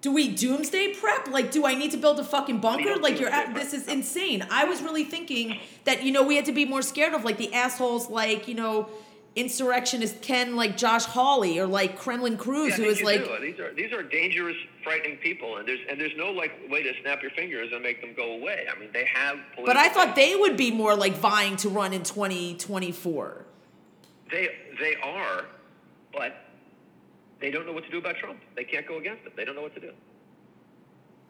[0.00, 1.28] do we doomsday prep?
[1.28, 2.96] Like, do I need to build a fucking bunker?
[2.96, 4.46] Like, you're at, this is insane.
[4.50, 7.36] I was really thinking that, you know, we had to be more scared of, like,
[7.36, 8.88] the assholes, like, you know,
[9.36, 13.38] insurrectionist Ken, like Josh Hawley, or like Kremlin Cruz, Yeah, who you like, do.
[13.40, 16.92] these are these are dangerous, frightening people, and there's and there's no like way to
[17.00, 18.66] snap your fingers and make them go away.
[18.74, 19.38] I mean, they have.
[19.64, 23.46] but I thought they would be more like vying to run in 2024.
[24.32, 24.48] they
[24.80, 25.44] they are,
[26.12, 26.34] but
[27.40, 28.38] they don't know what to do about Trump.
[28.54, 29.32] They can't go against him.
[29.36, 29.92] They don't know what to do.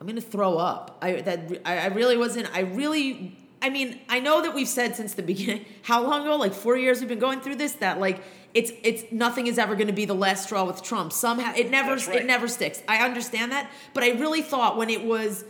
[0.01, 0.99] I'm gonna throw up.
[1.03, 2.49] I that I, I really wasn't.
[2.55, 3.37] I really.
[3.63, 5.67] I mean, I know that we've said since the beginning.
[5.83, 6.37] How long ago?
[6.37, 7.73] Like four years we've been going through this.
[7.75, 8.23] That like
[8.55, 11.13] it's it's nothing is ever going to be the last straw with Trump.
[11.13, 12.23] Somehow it never right.
[12.23, 12.83] it never sticks.
[12.89, 15.45] I understand that, but I really thought when it was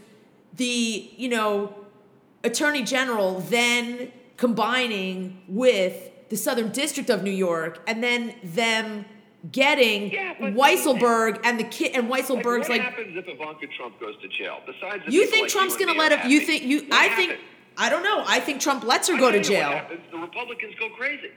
[0.57, 1.75] the you know
[2.42, 9.05] attorney general then combining with the Southern District of New York, and then them
[9.50, 13.98] getting Yeah, Weisselberg and the kid and Like, Weisselberg's what like happens if Ivanka Trump
[14.00, 14.61] goes to jail?
[14.66, 16.26] Besides, the you think like Trump's gonna let me him?
[16.26, 16.87] are You think you?
[16.92, 17.38] I think?
[17.76, 18.24] I don't know.
[18.26, 19.70] I think Trump lets her I go to jail.
[19.70, 20.00] happens.
[20.11, 21.31] The Republicans go crazy.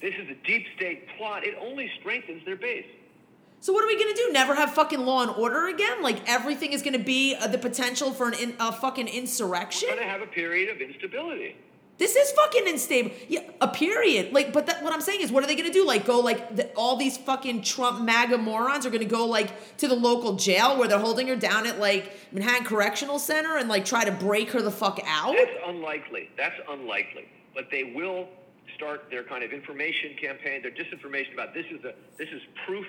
[0.00, 1.44] This is a deep state plot.
[1.44, 2.86] It only strengthens their base.
[3.62, 4.30] So what are we gonna do?
[4.32, 6.02] Never have fucking law and order again?
[6.02, 9.88] Like everything is gonna be uh, the potential for an in, a fucking insurrection?
[9.90, 11.56] We're going to have a period of instability.
[12.00, 13.10] This is fucking unstable.
[13.28, 14.32] Yeah, a period.
[14.32, 15.84] Like, but that, what I'm saying is, what are they gonna do?
[15.84, 19.86] Like, go like the, all these fucking Trump MAGA morons are gonna go like to
[19.86, 23.84] the local jail where they're holding her down at like Manhattan Correctional Center and like
[23.84, 25.36] try to break her the fuck out?
[25.36, 26.30] That's unlikely.
[26.38, 27.28] That's unlikely.
[27.54, 28.28] But they will
[28.76, 32.86] start their kind of information campaign, their disinformation about this is a this is proof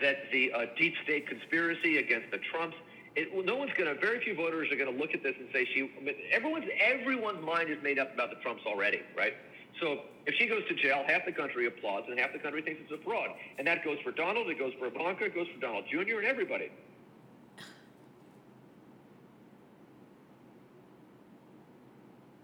[0.00, 2.78] that the uh, deep state conspiracy against the Trumps.
[3.16, 4.00] It, no one's going to.
[4.00, 5.90] Very few voters are going to look at this and say she.
[6.32, 9.34] Everyone's everyone's mind is made up about the Trumps already, right?
[9.80, 12.80] So if she goes to jail, half the country applauds and half the country thinks
[12.82, 15.60] it's a fraud, and that goes for Donald, it goes for Ivanka, it goes for
[15.60, 16.18] Donald Jr.
[16.18, 16.70] and everybody.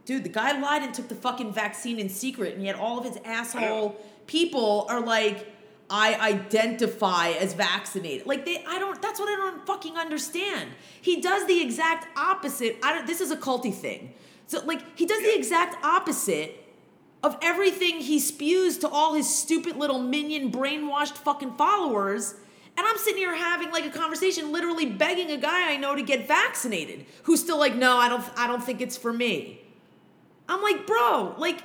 [0.05, 3.05] Dude, the guy lied and took the fucking vaccine in secret, and yet all of
[3.05, 5.47] his asshole people are like,
[5.91, 8.27] I identify as vaccinated.
[8.27, 9.01] Like they, I don't.
[9.03, 10.71] That's what I don't fucking understand.
[11.01, 12.79] He does the exact opposite.
[12.83, 13.07] I don't.
[13.07, 14.15] This is a culty thing.
[14.47, 16.57] So like he does the exact opposite
[17.23, 22.35] of everything he spews to all his stupid little minion brainwashed fucking followers.
[22.77, 26.03] And I'm sitting here having like a conversation, literally begging a guy I know to
[26.03, 29.61] get vaccinated, who's still like, no, I don't, I don't think it's for me.
[30.49, 31.63] I'm like, bro, like,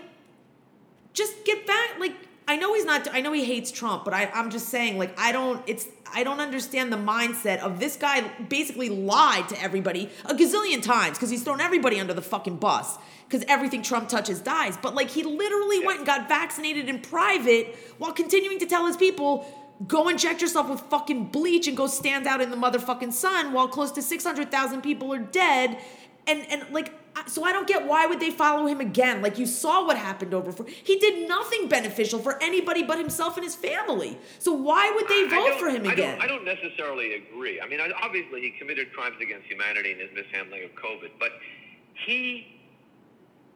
[1.13, 1.99] just get back.
[1.99, 2.15] Like,
[2.47, 3.07] I know he's not.
[3.11, 5.63] I know he hates Trump, but I, I'm just saying, like, I don't.
[5.65, 5.87] It's.
[6.13, 8.21] I don't understand the mindset of this guy.
[8.49, 12.97] Basically, lied to everybody a gazillion times because he's thrown everybody under the fucking bus
[13.27, 14.77] because everything Trump touches dies.
[14.77, 18.97] But like, he literally went and got vaccinated in private while continuing to tell his
[18.97, 19.45] people.
[19.87, 23.67] Go inject yourself with fucking bleach and go stand out in the motherfucking sun while
[23.67, 25.77] close to 600,000 people are dead.
[26.27, 26.93] And, and like,
[27.27, 29.21] so I don't get why would they follow him again?
[29.21, 33.37] Like you saw what happened over for he did nothing beneficial for anybody but himself
[33.37, 34.17] and his family.
[34.39, 36.17] So why would they I vote for him I again?
[36.17, 37.59] Don't, I don't necessarily agree.
[37.61, 41.31] I mean, I- obviously he committed crimes against humanity in his mishandling of COVID, but
[42.05, 42.47] he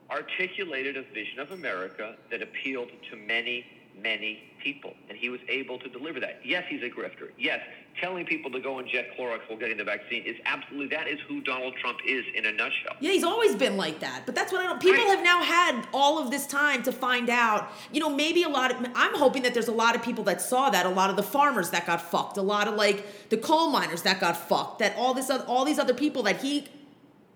[0.10, 3.66] articulated a vision of America that appealed to many,
[4.02, 6.40] many people, and he was able to deliver that.
[6.44, 7.30] Yes, he's a grifter.
[7.38, 7.60] Yes,
[8.02, 11.20] telling people to go and inject Clorox while getting the vaccine is absolutely that is
[11.28, 12.96] who Donald Trump is in a nutshell.
[13.00, 14.24] Yeah, he's always been like that.
[14.26, 14.80] But that's what I don't.
[14.82, 15.16] People Right.
[15.16, 17.72] have now had all of this time to find out.
[17.92, 18.78] You know, maybe a lot of.
[18.96, 20.86] I'm hoping that there's a lot of people that saw that.
[20.86, 22.38] A lot of the farmers that got fucked.
[22.38, 24.80] A lot of like the coal miners that got fucked.
[24.80, 26.68] That all this, all these other people that he,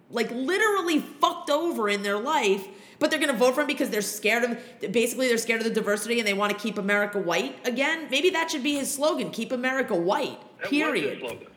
[0.10, 2.68] like, literally fucked over in their life.
[3.04, 4.58] But they're gonna vote for him because they're scared of.
[4.94, 8.08] Basically, they're scared of the diversity and they want to keep America white again.
[8.10, 11.20] Maybe that should be his slogan: "Keep America white." That Period.
[11.20, 11.48] slogan.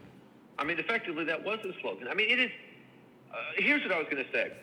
[0.59, 2.09] I mean, effectively, that was his slogan.
[2.09, 2.51] I mean, it is.
[3.33, 4.55] Uh, here's what I was going to say.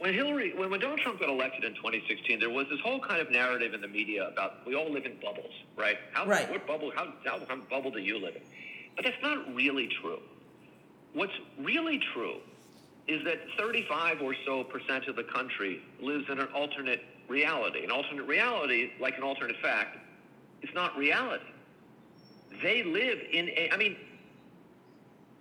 [0.00, 3.22] When Hillary, when, when Donald Trump got elected in 2016, there was this whole kind
[3.22, 5.96] of narrative in the media about we all live in bubbles, right?
[6.12, 6.50] How, Right.
[6.50, 6.92] What bubble?
[6.94, 8.42] How, how, how bubble do you live in?
[8.96, 10.20] But that's not really true.
[11.14, 12.36] What's really true
[13.08, 17.82] is that 35 or so percent of the country lives in an alternate reality.
[17.84, 19.98] An alternate reality, like an alternate fact,
[20.62, 21.44] is not reality.
[22.62, 23.96] They live in a i mean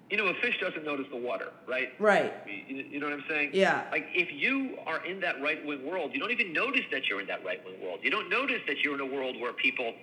[0.10, 1.90] you know a fish doesn't notice the water right?
[2.00, 2.34] Right.
[2.48, 3.52] you, you know what i'm saying?
[3.54, 3.84] Yeah.
[3.92, 7.22] like if you are in that right wing world you don't even notice that you're
[7.22, 8.00] in that right wing world.
[8.02, 9.94] You don't notice that you're in a world where people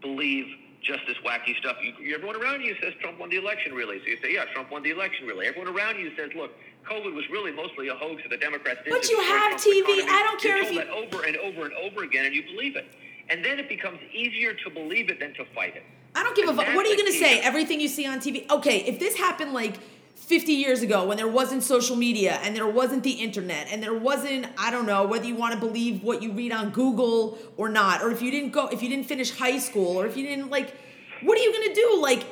[0.00, 0.46] believe
[0.82, 1.76] just this wacky stuff.
[1.82, 3.98] You, you- everyone around you says trump won the election really.
[4.00, 5.46] So you say yeah trump won the election really.
[5.46, 6.52] Everyone around you says look
[6.88, 9.84] covid was really mostly a hoax that the democrats did But you have TV.
[10.08, 12.76] I don't care if you- that over and over and over again and you believe
[12.76, 12.86] it
[13.28, 16.48] and then it becomes easier to believe it than to fight it I don't give
[16.48, 16.74] a fuck.
[16.74, 17.40] What are you going to say?
[17.40, 18.50] Everything you see on TV?
[18.50, 19.74] Okay, if this happened like
[20.14, 23.92] 50 years ago when there wasn't social media and there wasn't the internet and there
[23.92, 27.68] wasn't, I don't know, whether you want to believe what you read on Google or
[27.68, 30.26] not, or if you didn't go, if you didn't finish high school, or if you
[30.26, 30.72] didn't like,
[31.22, 32.00] what are you going to do?
[32.00, 32.24] Like,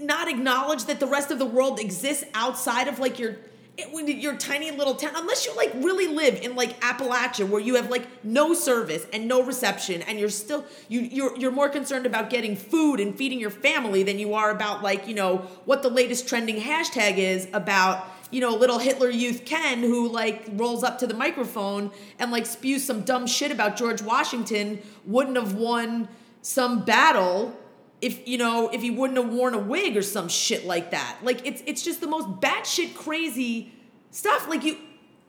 [0.00, 3.36] not acknowledge that the rest of the world exists outside of like your
[3.78, 7.90] your tiny little town unless you like really live in like Appalachia where you have
[7.90, 12.28] like no service and no reception and you're still you you're you're more concerned about
[12.28, 15.88] getting food and feeding your family than you are about like you know what the
[15.88, 20.98] latest trending hashtag is about you know little Hitler youth Ken who like rolls up
[20.98, 26.08] to the microphone and like spews some dumb shit about George Washington wouldn't have won
[26.42, 27.56] some battle
[28.00, 31.18] if you know if he wouldn't have worn a wig or some shit like that.
[31.22, 33.72] Like it's it's just the most batshit crazy
[34.10, 34.48] stuff.
[34.48, 34.76] Like you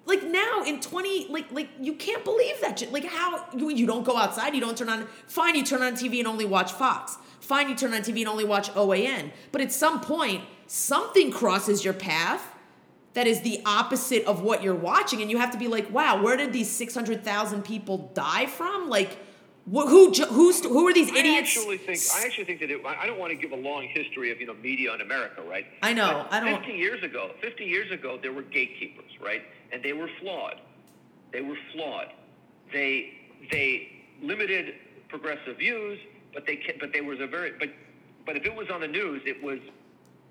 [0.06, 2.92] like now in 20 like like you can't believe that shit.
[2.92, 5.94] Like how you, you don't go outside, you don't turn on fine you turn on
[5.94, 7.18] TV and only watch Fox.
[7.40, 9.32] Fine you turn on TV and only watch OAN.
[9.52, 12.56] But at some point something crosses your path
[13.14, 16.22] that is the opposite of what you're watching and you have to be like, "Wow,
[16.22, 19.18] where did these 600,000 people die from?" Like
[19.72, 21.28] who who's who are these idiots?
[21.28, 23.88] I actually think I actually think that it, I don't want to give a long
[23.88, 25.66] history of you know media in America, right?
[25.82, 29.44] I know, But I don't- 50 years ago, 50 years ago, there were gatekeepers, right?
[29.72, 30.60] And they were flawed.
[31.32, 32.08] They were flawed.
[32.74, 33.14] They
[33.52, 34.76] they limited
[35.08, 36.00] progressive views,
[36.34, 37.70] but they but they was a very but
[38.26, 39.60] but if it was on the news, it was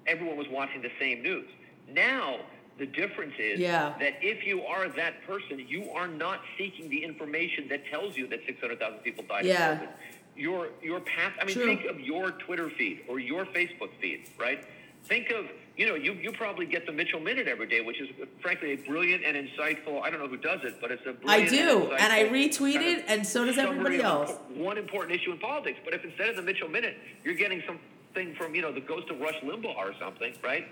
[0.07, 1.47] everyone was watching the same news.
[1.93, 2.41] Now
[2.79, 3.95] the difference is Yeah.
[3.99, 8.27] that if you are that person, you are not seeking the information that tells you
[8.29, 9.73] that 600,000 people died Yeah.
[9.73, 9.89] of COVID.
[10.37, 11.33] Your your path.
[11.41, 11.67] I mean, True.
[11.67, 14.65] think of your Twitter feed or your Facebook feed, right?
[15.05, 18.09] Think of you know you you probably get the Mitchell Minute every day, which is
[18.41, 20.01] frankly a brilliant and insightful.
[20.01, 22.25] I don't know who does it, but it's a I brilliant I do, and I
[22.25, 24.31] insightful retweet kind it, and so does everybody else.
[24.51, 28.35] One important issue in politics, but if instead of the Mitchell Minute, you're getting something
[28.37, 30.69] from you know the Ghost of Rush Limbaugh or something, right?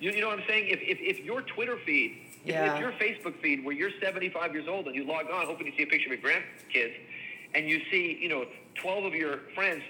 [0.00, 0.68] You, you know what I'm saying?
[0.68, 2.74] If, if, if your Twitter feed, if, Yeah.
[2.74, 5.76] if your Facebook feed, where you're 75 years old and you log on hoping to
[5.76, 6.94] see a picture of your grandkids,
[7.54, 9.82] and you see, you know, 12 of your friends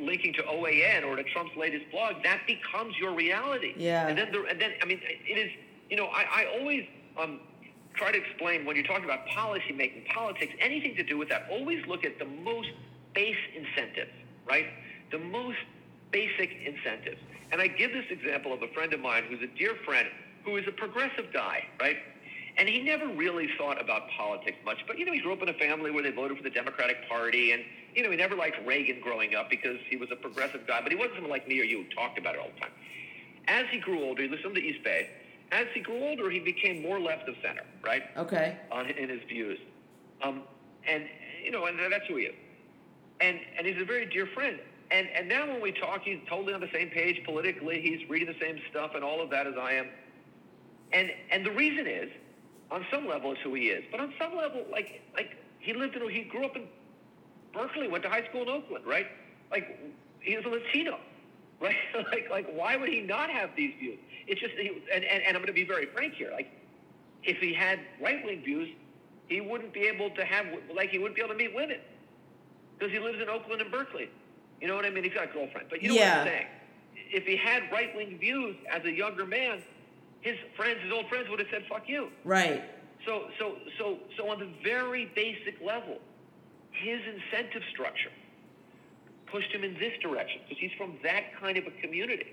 [0.00, 3.74] linking to OAN or to Trump's latest blog, that becomes your reality.
[3.76, 4.08] Yeah.
[4.08, 5.50] And then, the, and then I mean, it is,
[5.90, 6.86] you know, I, I always
[7.18, 7.40] um,
[7.94, 11.46] try to explain when you're talking about policy making, politics, anything to do with that,
[11.50, 12.70] always look at the most
[13.12, 14.12] base incentives,
[14.48, 14.66] right?
[15.10, 15.58] The most
[16.12, 17.18] basic incentives.
[17.50, 20.08] And I give this example of a friend of mine who's a dear friend
[20.44, 21.96] who is a progressive guy, right?
[22.56, 24.78] And he never really thought about politics much.
[24.86, 27.08] But, you know, he grew up in a family where they voted for the Democratic
[27.08, 27.52] Party.
[27.52, 27.62] And,
[27.94, 30.80] you know, he never liked Reagan growing up because he was a progressive guy.
[30.82, 32.72] But he wasn't someone like me or you who talked about it all the time.
[33.46, 35.08] As he grew older, he listened to East Bay.
[35.52, 38.02] As he grew older, he became more left of center, right?
[38.16, 38.56] Okay.
[38.70, 39.58] on in his views.
[40.22, 40.42] Um,
[40.86, 41.04] and
[41.42, 42.34] you know, and that's who he is.
[43.20, 44.58] And and he's a very dear friend.
[44.90, 47.80] And and now when we talk, he's totally on the same page politically.
[47.80, 49.88] He's reading the same stuff and all of that as I am.
[50.92, 52.10] And and the reason is
[52.70, 55.96] on some level is who he is, but on some level, like like he lived
[55.96, 56.64] in he grew up in
[57.52, 59.06] Berkeley, went to high school in Oakland, right?
[59.50, 59.78] Like
[60.20, 60.98] he a Latino,
[61.60, 61.76] right?
[62.12, 63.98] like like why would he not have these views?
[64.26, 66.50] It's just he, and, and and I'm going to be very frank here, like
[67.24, 68.68] if he had right wing views,
[69.28, 71.78] he wouldn't be able to have like he wouldn't be able to meet women
[72.78, 74.08] because he lives in Oakland and Berkeley.
[74.60, 75.04] You know what I mean?
[75.04, 76.18] He's got a girlfriend, but you know Yeah.
[76.18, 76.46] what I'm saying.
[77.10, 79.62] If he had right wing views as a younger man,
[80.20, 82.62] his friends, his old friends, would have said "fuck you." Right.
[83.06, 85.98] So, so, so, so on the very basic level,
[86.72, 88.10] his incentive structure
[89.26, 92.26] pushed him in this direction because he's from that kind of a community.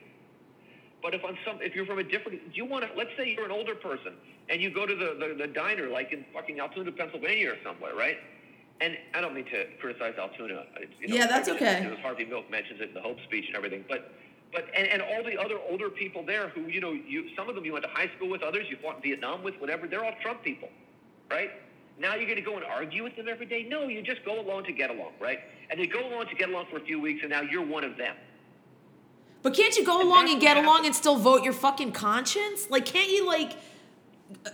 [1.01, 2.97] But if on some, if you're from a different, do you want to?
[2.97, 4.13] Let's say you're an older person
[4.49, 7.95] and you go to the, the, the diner, like in fucking Altoona, Pennsylvania, or somewhere,
[7.95, 8.17] right?
[8.81, 10.65] And I don't mean to criticize Altoona.
[10.99, 11.95] You know, Yeah, that's okay.
[12.01, 14.11] Harvey Milk mentions it in the Hope speech and everything, but.
[14.53, 17.55] But and, and all the other older people there who you know you some of
[17.55, 20.05] them you went to high school with others you fought in Vietnam with whatever they're
[20.05, 20.69] all Trump people,
[21.29, 21.49] right?
[21.97, 23.63] Now you're going to go and argue with them every day?
[23.67, 25.39] No, you just go along to get along, right?
[25.69, 27.83] And they go along to get along for a few weeks, and now you're one
[27.83, 28.15] of them.
[29.41, 32.69] But can't you go And along and get along and still vote your fucking conscience?
[32.69, 33.51] Like, can't you like,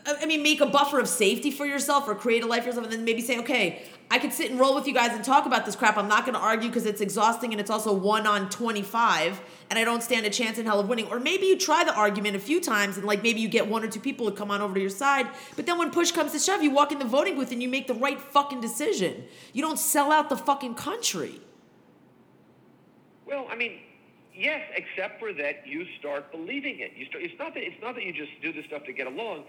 [0.05, 2.85] I mean, make a buffer of safety for yourself or create a life for yourself,
[2.85, 5.45] and then maybe say, okay, I could sit and roll with you guys and talk
[5.45, 5.97] about this crap.
[5.97, 9.79] I'm not going to argue because it's exhausting and it's also one on 25, and
[9.79, 11.07] I don't stand a chance in hell of winning.
[11.07, 13.83] Or maybe you try the argument a few times, and like maybe you get one
[13.83, 16.33] or two people to come on over to your side, but then when push comes
[16.33, 19.23] to shove, you walk in the voting booth and you make the right fucking decision.
[19.53, 21.39] You don't sell out the fucking country.
[23.25, 23.79] Well, I mean,
[24.33, 26.91] yes, except for that you start believing it.
[26.95, 29.07] You start, it's not that it's not that you just do this stuff to get
[29.07, 29.43] along.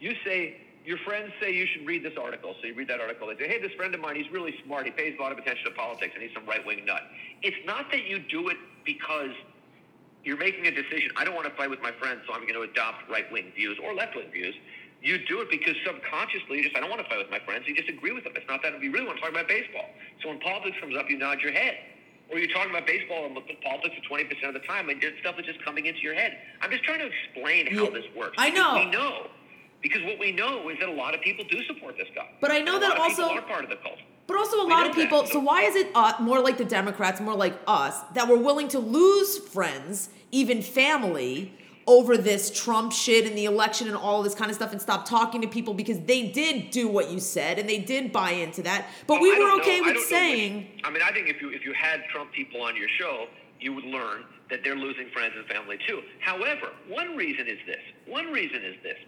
[0.00, 3.28] You say your friends say you should read this article, so you read that article.
[3.28, 4.84] They say, "Hey, this friend of mine, he's really smart.
[4.84, 7.02] He pays a lot of attention to politics, and he's some right-wing nut."
[7.42, 9.30] It's not that you do it because
[10.24, 11.10] you're making a decision.
[11.16, 13.78] I don't want to fight with my friends, so I'm going to adopt right-wing views
[13.82, 14.54] or left-wing views.
[15.02, 17.64] You do it because subconsciously, you just I don't want to fight with my friends.
[17.66, 18.32] You just agree with them.
[18.36, 19.88] It's not that you really want to talk about baseball.
[20.22, 21.76] So when politics comes up, you nod your head.
[22.30, 25.46] Or you're talking about baseball and politics for 20% of the time, and stuff that's
[25.46, 26.38] just coming into your head.
[26.62, 28.34] I'm just trying to explain how Yeah, this works.
[28.38, 28.74] I know.
[28.74, 29.26] We know.
[29.82, 32.26] Because what we know is that a lot of people do support this guy.
[32.40, 33.98] But I know that lot of people also- are part of the cult.
[34.26, 35.02] But also a We lot of that.
[35.02, 35.26] people.
[35.26, 38.68] So why is it uh, more like the Democrats, more like us, that we're willing
[38.68, 41.52] to lose friends, even family,
[41.86, 45.06] over this Trump shit and the election and all this kind of stuff, and stop
[45.08, 48.62] talking to people because they did do what you said and they did buy into
[48.62, 48.86] that.
[49.06, 49.86] But Oh, we were okay know.
[49.86, 50.80] With which- saying.
[50.84, 53.26] I mean, I think if you if you had Trump people on your show,
[53.60, 56.00] you would learn that they're losing friends and family too.
[56.20, 57.80] However, one reason is this.
[58.06, 58.98] One reason is this.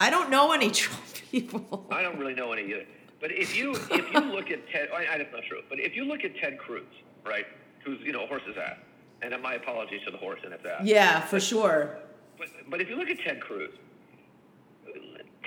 [0.00, 1.86] I don't know any Trump people.
[1.90, 2.84] I don't really know any either.
[3.20, 5.60] But if you if you look at Ted, I, I, that's not true.
[5.68, 6.84] But if you look at Ted Cruz,
[7.26, 7.46] right,
[7.84, 8.76] who's you know a horse's ass,
[9.22, 10.82] and my apologies to the horse and its ass.
[10.84, 11.98] Yeah, for sure.
[12.38, 13.70] But, but if you look at Ted Cruz,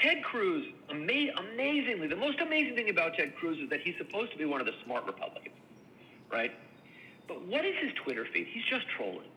[0.02, 4.32] Ted Cruz, ama- amazingly, the most amazing thing about Ted Cruz is that he's supposed
[4.32, 5.56] to be one of the smart Republicans,
[6.32, 6.52] right?
[7.28, 8.48] But what is his Twitter feed?
[8.52, 9.28] He's just trolling.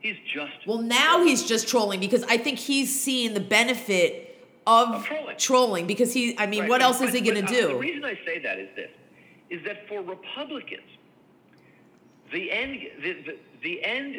[0.00, 0.52] He's just.
[0.66, 4.28] Well, now he's just trolling because I think he's seeing the benefit
[4.66, 5.36] of Of trolling.
[5.38, 6.36] trolling because he.
[6.38, 8.38] I mean, Right, what else is but- he going to uh, The reason I say
[8.40, 8.90] that is this:
[9.50, 10.82] is that for Republicans,
[12.32, 14.16] the end, the, the, the end,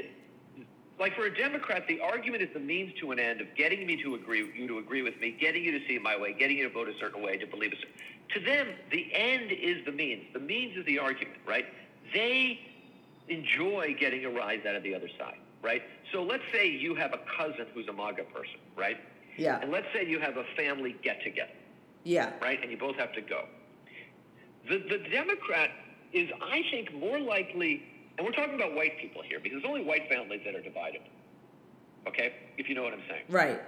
[1.00, 4.02] like for a Democrat, the argument is the means to an end of getting me
[4.04, 6.64] to agree, you to agree with me, getting you to see my way, getting you
[6.68, 7.94] to vote a certain way, to believe a certain.
[8.36, 10.24] To them, the end is the means.
[10.34, 11.66] The means is the argument, right?
[12.14, 12.60] They
[13.28, 15.82] enjoy getting a rise out of the other side, right?
[16.12, 18.98] So let's say you have a cousin who's a MAGA person, right?
[19.38, 19.60] Yeah.
[19.62, 21.52] And let's say you have a family get together
[22.04, 22.32] Yeah.
[22.42, 22.62] right?
[22.62, 23.46] And you both have to go.
[24.70, 25.72] The, the Democrat
[26.14, 27.84] is, I think, more likely,
[28.18, 31.02] and we're talking about white people here because there's only white families that are divided.
[32.08, 32.34] Okay?
[32.58, 33.24] If you know what I'm saying.
[33.30, 33.62] Right.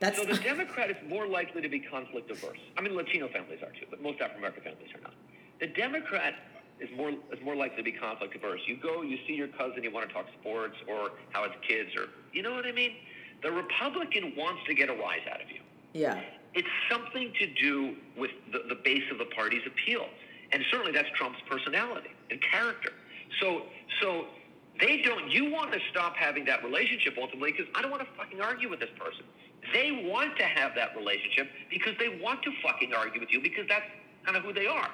[0.00, 2.58] That's So the Democrat is more likely to be conflict averse.
[2.76, 5.14] I mean, Latino families are too, but most African American families are not.
[5.60, 6.34] The Democrat
[6.78, 8.60] is more is more likely to be conflict averse.
[8.66, 11.90] You go, you see your cousin, you want to talk sports or how his kids
[11.96, 12.92] or you know what I mean.
[13.42, 15.60] The Republican wants to get a rise out of you.
[15.94, 16.20] yeah.
[16.54, 20.06] it's something to do with the, the base of the party's appeal.
[20.52, 22.92] And certainly that's Trump's personality and character.
[23.40, 23.62] So,
[24.00, 24.26] so
[24.80, 28.08] they don't, you want to stop having that relationship ultimately because I don't want to
[28.16, 29.24] fucking argue with this person.
[29.72, 33.66] They want to have that relationship because they want to fucking argue with you because
[33.68, 33.84] that's
[34.24, 34.88] kind of who they are.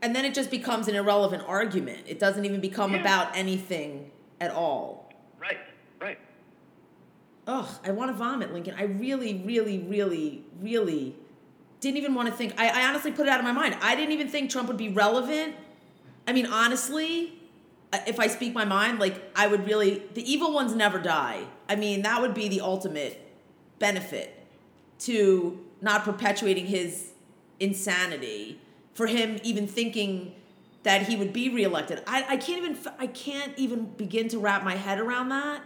[0.00, 2.04] And then it just becomes an irrelevant argument.
[2.06, 3.00] It doesn't even become Yeah.
[3.00, 5.12] about anything at all.
[5.38, 5.58] Right,
[6.00, 6.18] right.
[7.48, 8.74] Ugh, I want to vomit, Lincoln.
[8.78, 11.16] I really, really, really, really
[11.80, 12.54] didn't even want to think.
[12.58, 13.76] I, I honestly put it out of my mind.
[13.80, 15.54] I didn't even think Trump would be relevant.
[16.26, 17.34] I mean, honestly,
[17.92, 20.02] uh, if I speak my mind, like, I would really.
[20.14, 21.44] The evil ones never die.
[21.68, 23.20] I mean, that would be the ultimate
[23.78, 24.34] benefit
[25.00, 27.12] to not perpetuating his
[27.60, 28.60] insanity
[28.94, 30.34] for him even thinking
[30.82, 32.02] that he would be reelected.
[32.06, 35.62] I, I can't even, I can't even begin to wrap my head around that.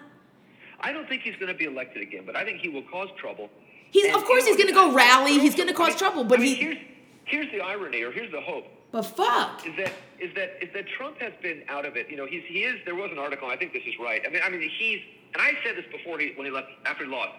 [0.80, 3.08] I don't think he's going to be elected again, but I think he will cause
[3.16, 3.48] trouble.
[3.92, 5.38] He's And, of course he's going to go rally.
[5.38, 6.24] He's going to cause I mean- trouble.
[6.24, 6.62] But I mean, he.
[6.62, 6.78] here's
[7.24, 8.64] here's the irony, or here's the hope.
[8.90, 9.66] But fuck.
[9.66, 12.10] is that is that is that Trump has been out of it.
[12.10, 12.76] You know, he's he is.
[12.84, 13.48] There was an article.
[13.48, 14.20] I think this is right.
[14.26, 15.00] I mean, I mean, he's
[15.34, 17.32] and I said this before he when he left after he lost.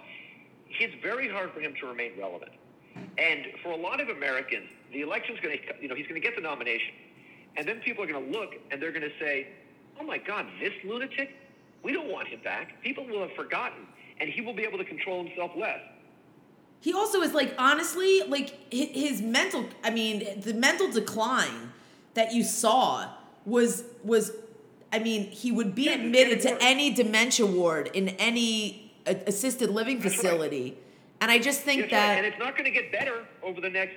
[0.79, 2.51] It's very hard for him to remain relevant,
[3.19, 6.27] and for a lot of Americans, the election's going to you know he's going to
[6.27, 6.93] get the nomination,
[7.57, 9.47] and then people are going to look and they're going to say,
[9.99, 11.29] oh my God, this lunatic,
[11.83, 12.81] we don't want him back.
[12.81, 13.85] People will have forgotten,
[14.19, 15.79] and he will be able to control himself less.
[16.83, 19.65] He also is like honestly like his mental.
[19.85, 21.71] I mean, the mental decline
[22.13, 23.07] that you saw
[23.45, 24.33] was was.
[24.91, 29.99] I mean, he would be Yeah, admitted to any dementia ward in any assisted living
[29.99, 30.23] That's right.
[30.23, 30.77] facility,
[31.21, 31.91] and I just think right.
[31.91, 33.95] that and it's not going to get better over the next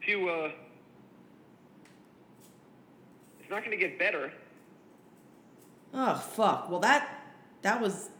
[0.00, 0.28] few.
[0.30, 0.52] Uh,
[3.40, 4.32] it's not going to get better.
[5.92, 6.70] Oh fuck!
[6.70, 7.08] Well, that
[7.62, 8.10] that was,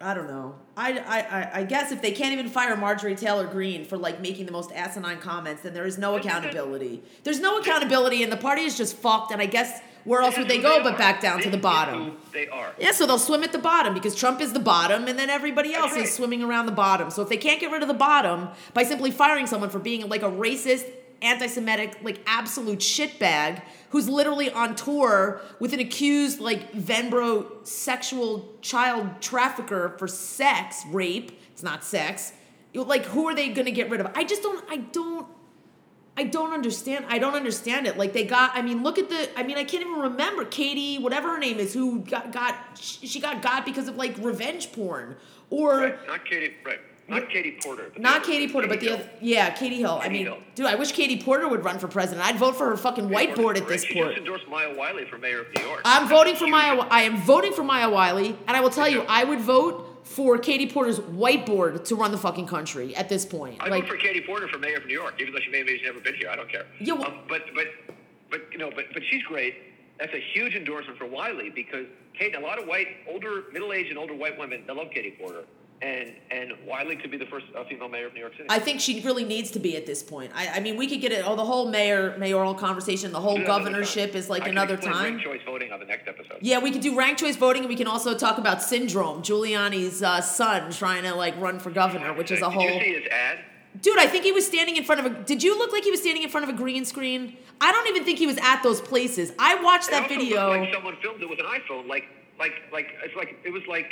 [0.00, 0.56] I don't know.
[0.76, 4.20] I, I I I guess if they can't even fire Marjorie Taylor Greene for like
[4.20, 7.02] making the most asinine comments, then there is no accountability.
[7.22, 9.32] There's no accountability, and the party is just fucked.
[9.32, 12.18] And I guess where else would they go but back down to the bottom?
[12.32, 12.74] They are.
[12.78, 15.74] Yeah, so they'll swim at the bottom because Trump is the bottom, and then everybody
[15.74, 17.10] else is swimming around the bottom.
[17.10, 20.08] So if they can't get rid of the bottom by simply firing someone for being
[20.08, 20.84] like a racist,
[21.24, 29.20] anti-Semitic, like absolute shitbag who's literally on tour with an accused like Venmo sexual child
[29.20, 31.40] trafficker for sex, rape.
[31.52, 32.32] It's not sex.
[32.74, 34.08] Like who are they going to get rid of?
[34.14, 34.64] I just don't.
[34.68, 35.26] I don't.
[36.16, 37.06] I don't understand.
[37.08, 37.96] I don't understand it.
[37.96, 38.50] Like they got.
[38.54, 39.30] I mean, look at the.
[39.38, 42.56] I mean, I can't even remember Katie, whatever her name is, who got got.
[42.76, 45.16] She got got because of like revenge porn,
[45.50, 46.06] or Right.
[46.06, 46.54] Not Katie.
[46.64, 46.80] Right.
[47.08, 47.84] Not Katie Porter.
[47.84, 49.08] but the not Katie Porter, but the other.
[49.20, 50.00] Yeah, Katie Hill.
[50.02, 50.38] I mean, Hill.
[50.54, 52.26] dude, I wish Katie Porter would run for president.
[52.26, 53.84] I'd vote for her fucking Katie whiteboard Porter's at this.
[53.84, 54.06] She point.
[54.08, 55.82] just endorsed Maya Wiley for mayor of New York.
[55.84, 56.46] I'm voting for.
[56.46, 56.78] Maya.
[56.90, 60.38] I am voting for Maya Wiley, and I will tell you, I would vote for
[60.38, 63.56] Katie Porter's whiteboard to run the fucking country at this point.
[63.60, 65.58] I like, vote for Katie Porter for mayor of New York, even though she may
[65.58, 66.28] have never been here.
[66.30, 66.66] I don't care.
[66.80, 67.66] Yeah, well- um, but but
[68.30, 69.54] but you know, but but she's great.
[69.98, 71.86] That's a huge endorsement for Wiley because
[72.18, 75.44] Kate, a lot of white, older, middle-aged, and older white women, they love Katie Porter,
[75.84, 78.46] and and Wiley could be the first uh, female mayor of New York City.
[78.48, 80.32] I think she really needs to be at this point.
[80.34, 81.22] I, I mean, we could get it.
[81.26, 84.48] Oh, the whole mayor mayoral conversation, the whole Do that another governorship is like I
[84.48, 85.04] another time.
[85.04, 86.38] ranked choice voting on the next episode.
[86.40, 89.22] Yeah, we could do ranked choice voting, and we can also talk about syndrome.
[89.22, 92.62] Giuliani's uh, son trying to like run for governor, which is a Did whole.
[92.64, 93.38] you see his ad?
[93.82, 95.22] Dude, I think he was standing in front of a.
[95.24, 97.36] Did you look like he was standing in front of a green screen?
[97.60, 99.32] I don't even think he was at those places.
[99.38, 100.48] I watched that video.
[100.48, 102.04] like someone filmed it with an iPhone, like
[102.38, 103.86] like like it's like it was like.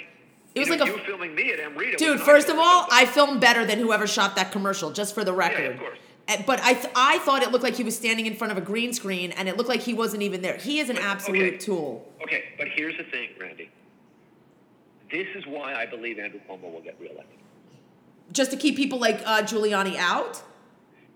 [0.55, 1.97] It was you know, like a- you filming me at Amrita.
[1.97, 2.87] Dude, first of all.
[2.91, 5.63] I filmed better than whoever shot that commercial, just for the record.
[5.63, 5.99] Yeah, of course.
[6.47, 8.61] But I, th- I thought it looked like he was standing in front of a
[8.61, 10.57] green screen, and it looked like he wasn't even there.
[10.57, 11.57] He is an But- absolute okay.
[11.59, 12.13] tool.
[12.23, 13.71] Okay, but here's the thing, Randy.
[15.11, 17.39] This is why I believe Andrew Cuomo will get reelected.
[18.33, 20.43] Just to keep people like uh, Giuliani out.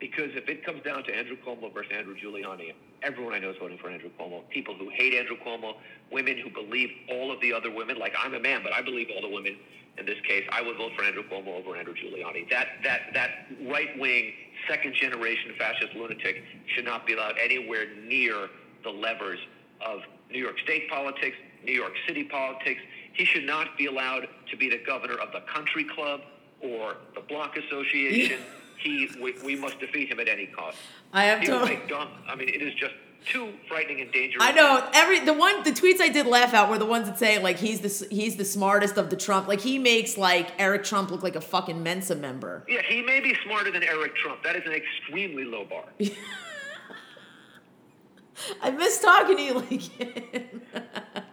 [0.01, 3.57] Because if it comes down to Andrew Cuomo versus Andrew Giuliani, everyone I know is
[3.59, 4.49] voting for Andrew Cuomo.
[4.51, 5.75] People who hate Andrew Cuomo,
[6.11, 9.09] women who believe all of the other women, like I'm a man, but I believe
[9.15, 9.57] all the women
[9.99, 12.49] in this case, I would vote for Andrew Cuomo over Andrew Giuliani.
[12.51, 13.31] That that that
[13.63, 14.33] right wing,
[14.69, 18.49] second generation fascist lunatic should not be allowed anywhere near
[18.85, 19.39] the levers
[19.81, 22.81] of New York State politics, New York City politics.
[23.13, 26.21] He should not be allowed to be the governor of the country club
[26.61, 28.41] or the block association.
[28.79, 30.77] He, we, we must defeat him at any cost.
[31.13, 31.81] I am He totally.
[31.89, 32.09] dumb.
[32.29, 32.95] I mean, it is just
[33.27, 34.45] too frightening and dangerous.
[34.45, 37.19] I know every the one the tweets I did laugh out were the ones that
[37.19, 40.85] say like he's the he's the smartest of the Trump like he makes like Eric
[40.85, 42.65] Trump look like a fucking Mensa member.
[42.69, 44.45] Yeah, he may be smarter than Eric Trump.
[44.45, 45.85] That is an extremely low bar.
[48.63, 49.83] I miss talking to you like.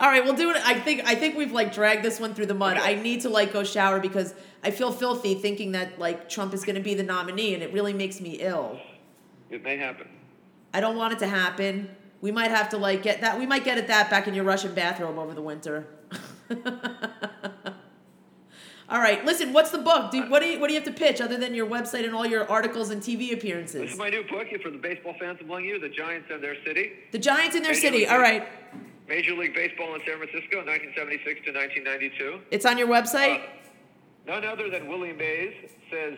[0.00, 0.56] All right, we'll do it.
[0.66, 2.76] I think I think we've like dragged this one through the mud.
[2.76, 6.64] I need to like go shower because I feel filthy thinking that like Trump is
[6.64, 8.78] going to be the nominee, and it really makes me ill.
[9.50, 10.08] It may happen.
[10.72, 11.90] I don't want it to happen.
[12.20, 13.38] We might have to like get that.
[13.38, 15.88] We might get at that back in your Russian bathroom over the winter.
[18.88, 19.52] all right, listen.
[19.52, 20.12] What's the book?
[20.12, 22.14] Do, what do you what do you have to pitch other than your website and
[22.14, 23.80] all your articles and TV appearances?
[23.80, 26.56] This is my new book for the baseball fans among you, the Giants and their
[26.64, 26.92] city.
[27.10, 27.98] The Giants in their Major city.
[27.98, 28.46] League All right,
[29.08, 32.40] Major League Baseball in San Francisco, 1976 to 1992.
[32.52, 33.40] it's on your website.
[33.40, 33.61] Uh,
[34.26, 35.54] none other than Willie Mays
[35.90, 36.14] says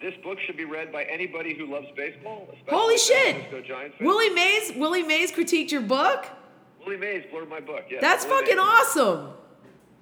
[0.00, 2.48] this book should be read by anybody who loves baseball.
[2.68, 3.36] Holy shit!
[3.36, 4.06] Francisco Giants fans.
[4.06, 4.72] Willie Mays.
[4.76, 6.26] Willie Mays critiqued your book.
[6.84, 7.84] Willie Mays blurred my book.
[7.90, 8.66] Yeah, That's Willie fucking Mays.
[8.68, 9.28] awesome.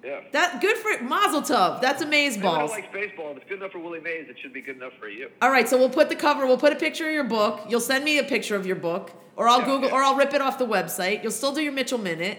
[0.03, 0.19] Yeah.
[0.33, 1.79] That good for Mazel Tov.
[1.79, 2.71] That's Everyone balls.
[2.71, 3.31] likes baseball.
[3.31, 5.29] If it's good enough for Willie Mays, it should be good enough for you.
[5.41, 6.45] All right, so we'll put the cover.
[6.45, 7.61] We'll put a picture of your book.
[7.69, 9.95] You'll send me a picture of your book, or I'll Yeah, Google, yeah.
[9.95, 11.23] or I'll rip it off the website.
[11.23, 12.37] You'll still do your Mitchell minute.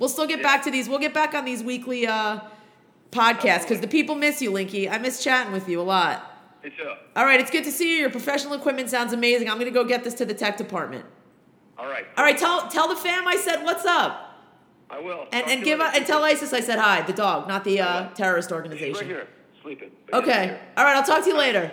[0.00, 0.42] We'll still get Yeah.
[0.42, 0.88] back to these.
[0.88, 2.40] We'll get back on these weekly uh,
[3.14, 4.90] podcasts because the people miss you, Linky.
[4.90, 6.30] I miss chatting with you a lot.
[6.64, 7.98] Uh, All right, it's good to see you.
[7.98, 9.48] Your professional equipment sounds amazing.
[9.50, 11.04] I'm gonna go get this to the tech department.
[11.78, 12.06] all right.
[12.16, 14.34] All right, tell tell the fam I said what's up,
[14.90, 15.26] I will.
[15.32, 18.48] and and give and tell ISIS I said hi, the dog, not the uh, terrorist
[18.48, 19.06] She's right organization.
[19.06, 19.28] here,
[19.62, 19.90] sleeping.
[20.12, 20.58] Okay.
[20.76, 20.96] All right.
[20.96, 21.70] I'll talk to you later.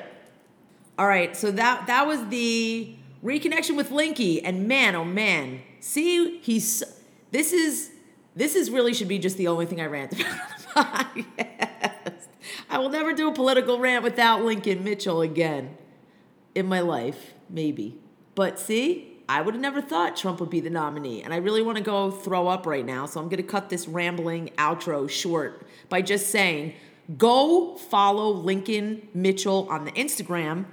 [1.00, 1.36] All right.
[1.38, 6.84] So that that was the reconnection with Linky, and man, oh man, see, he's
[7.32, 7.92] this is
[8.36, 10.26] this is really should be just the only thing I rant about
[10.76, 12.28] podcast.
[12.70, 15.78] I will never do a political rant without Lincoln Mitchell again
[16.56, 17.98] in my life, maybe.
[18.36, 21.24] But see, I would have never thought Trump would be the nominee.
[21.24, 23.06] And I really want to go throw up right now.
[23.06, 26.74] So I'm going to cut this rambling outro short by just saying
[27.18, 30.66] go follow Lincoln Mitchell on the Instagram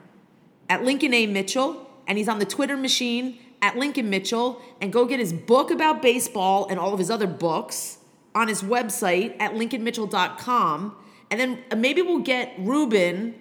[0.68, 1.26] at Lincoln A.
[1.26, 1.88] Mitchell.
[2.07, 4.61] And he's on the Twitter machine at Lincoln Mitchell.
[4.80, 7.97] And go get his book about baseball and all of his other books
[8.34, 10.96] on his website at lincolnmitchell.com.
[11.30, 13.34] And then uh, maybe we'll get Ruben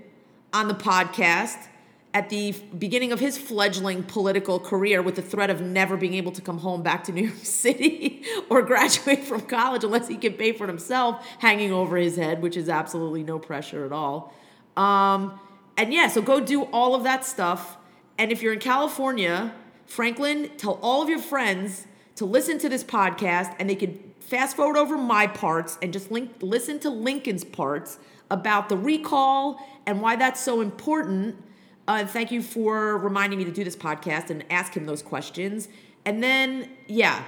[0.53, 1.67] on the podcast
[2.13, 6.31] at the beginning of his fledgling political career with the threat of never being able
[6.31, 10.33] to come home back to New York City or graduate from college unless he can
[10.33, 14.33] pay for it himself hanging over his head, which is absolutely no pressure at all.
[14.75, 15.39] Um,
[15.77, 17.77] and yeah, so go do all of that stuff.
[18.17, 19.53] And if you're in California,
[19.85, 21.85] Franklin, tell all of your friends
[22.15, 26.11] to listen to this podcast and they could fast forward over my parts and just
[26.11, 27.97] link listen to Lincoln's parts
[28.29, 31.41] about the recall and why that's so important.
[31.87, 35.69] Uh, thank you for reminding me to do this podcast and ask him those questions.
[36.03, 37.23] And then, yeah,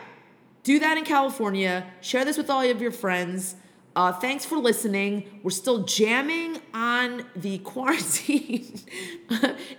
[0.63, 1.85] do that in California.
[2.01, 3.55] Share this with all of your friends.
[3.95, 5.39] Uh, thanks for listening.
[5.41, 8.79] We're still jamming on the quarantine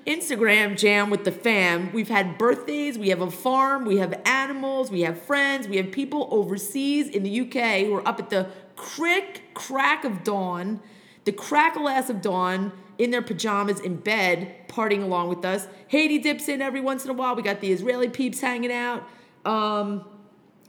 [0.07, 1.93] Instagram jam with the fam.
[1.93, 5.93] We've had birthdays, we have a farm, we have animals, we have friends, we have
[5.93, 10.81] people overseas in the UK who are up at the crick crack of dawn,
[11.25, 15.69] the crackle ass of dawn in their pajamas in bed, partying along with us.
[15.87, 17.37] Haiti dips in every once in a while.
[17.37, 19.09] We got the Israeli peeps hanging out.
[19.45, 20.05] Um,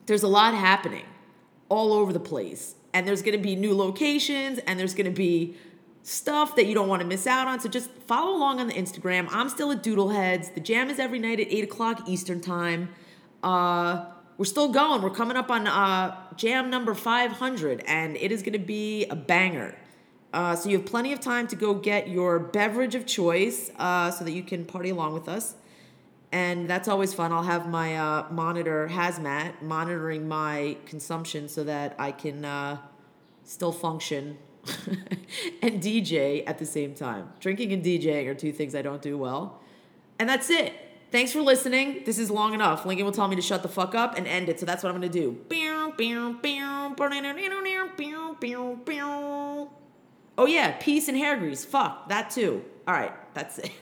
[0.06, 1.06] there's a lot happening
[1.70, 2.76] all over the place.
[2.94, 5.56] And there's going to be new locations and there's going to be
[6.04, 7.60] stuff that you don't want to miss out on.
[7.60, 9.28] So just follow along on the Instagram.
[9.32, 10.54] I'm still at Doodleheads.
[10.54, 12.90] The jam is every night at 8 o'clock Eastern Time.
[13.44, 14.06] Uh,
[14.38, 15.02] we're still going.
[15.02, 19.16] We're coming up on uh, jam number 500 and it is going to be a
[19.16, 19.78] banger.
[20.34, 24.10] Uh, so you have plenty of time to go get your beverage of choice uh,
[24.10, 25.56] so that you can party along with us
[26.32, 27.32] and that's always fun.
[27.32, 32.78] I'll have my uh, monitor hazmat monitoring my consumption so that I can uh,
[33.44, 34.38] still function
[35.62, 37.30] and DJ at the same time.
[37.40, 39.60] Drinking and DJing are two things I don't do well,
[40.20, 40.74] and that's it.
[41.12, 42.04] Thanks for listening.
[42.06, 42.86] This is long enough.
[42.86, 44.90] Lincoln will tell me to shut the fuck up and end it, so that's what
[44.90, 45.38] I'm gonna do.
[50.38, 51.66] Oh yeah, peace and hair grease.
[51.66, 52.64] Fuck that too.
[52.88, 53.72] All right, that's it.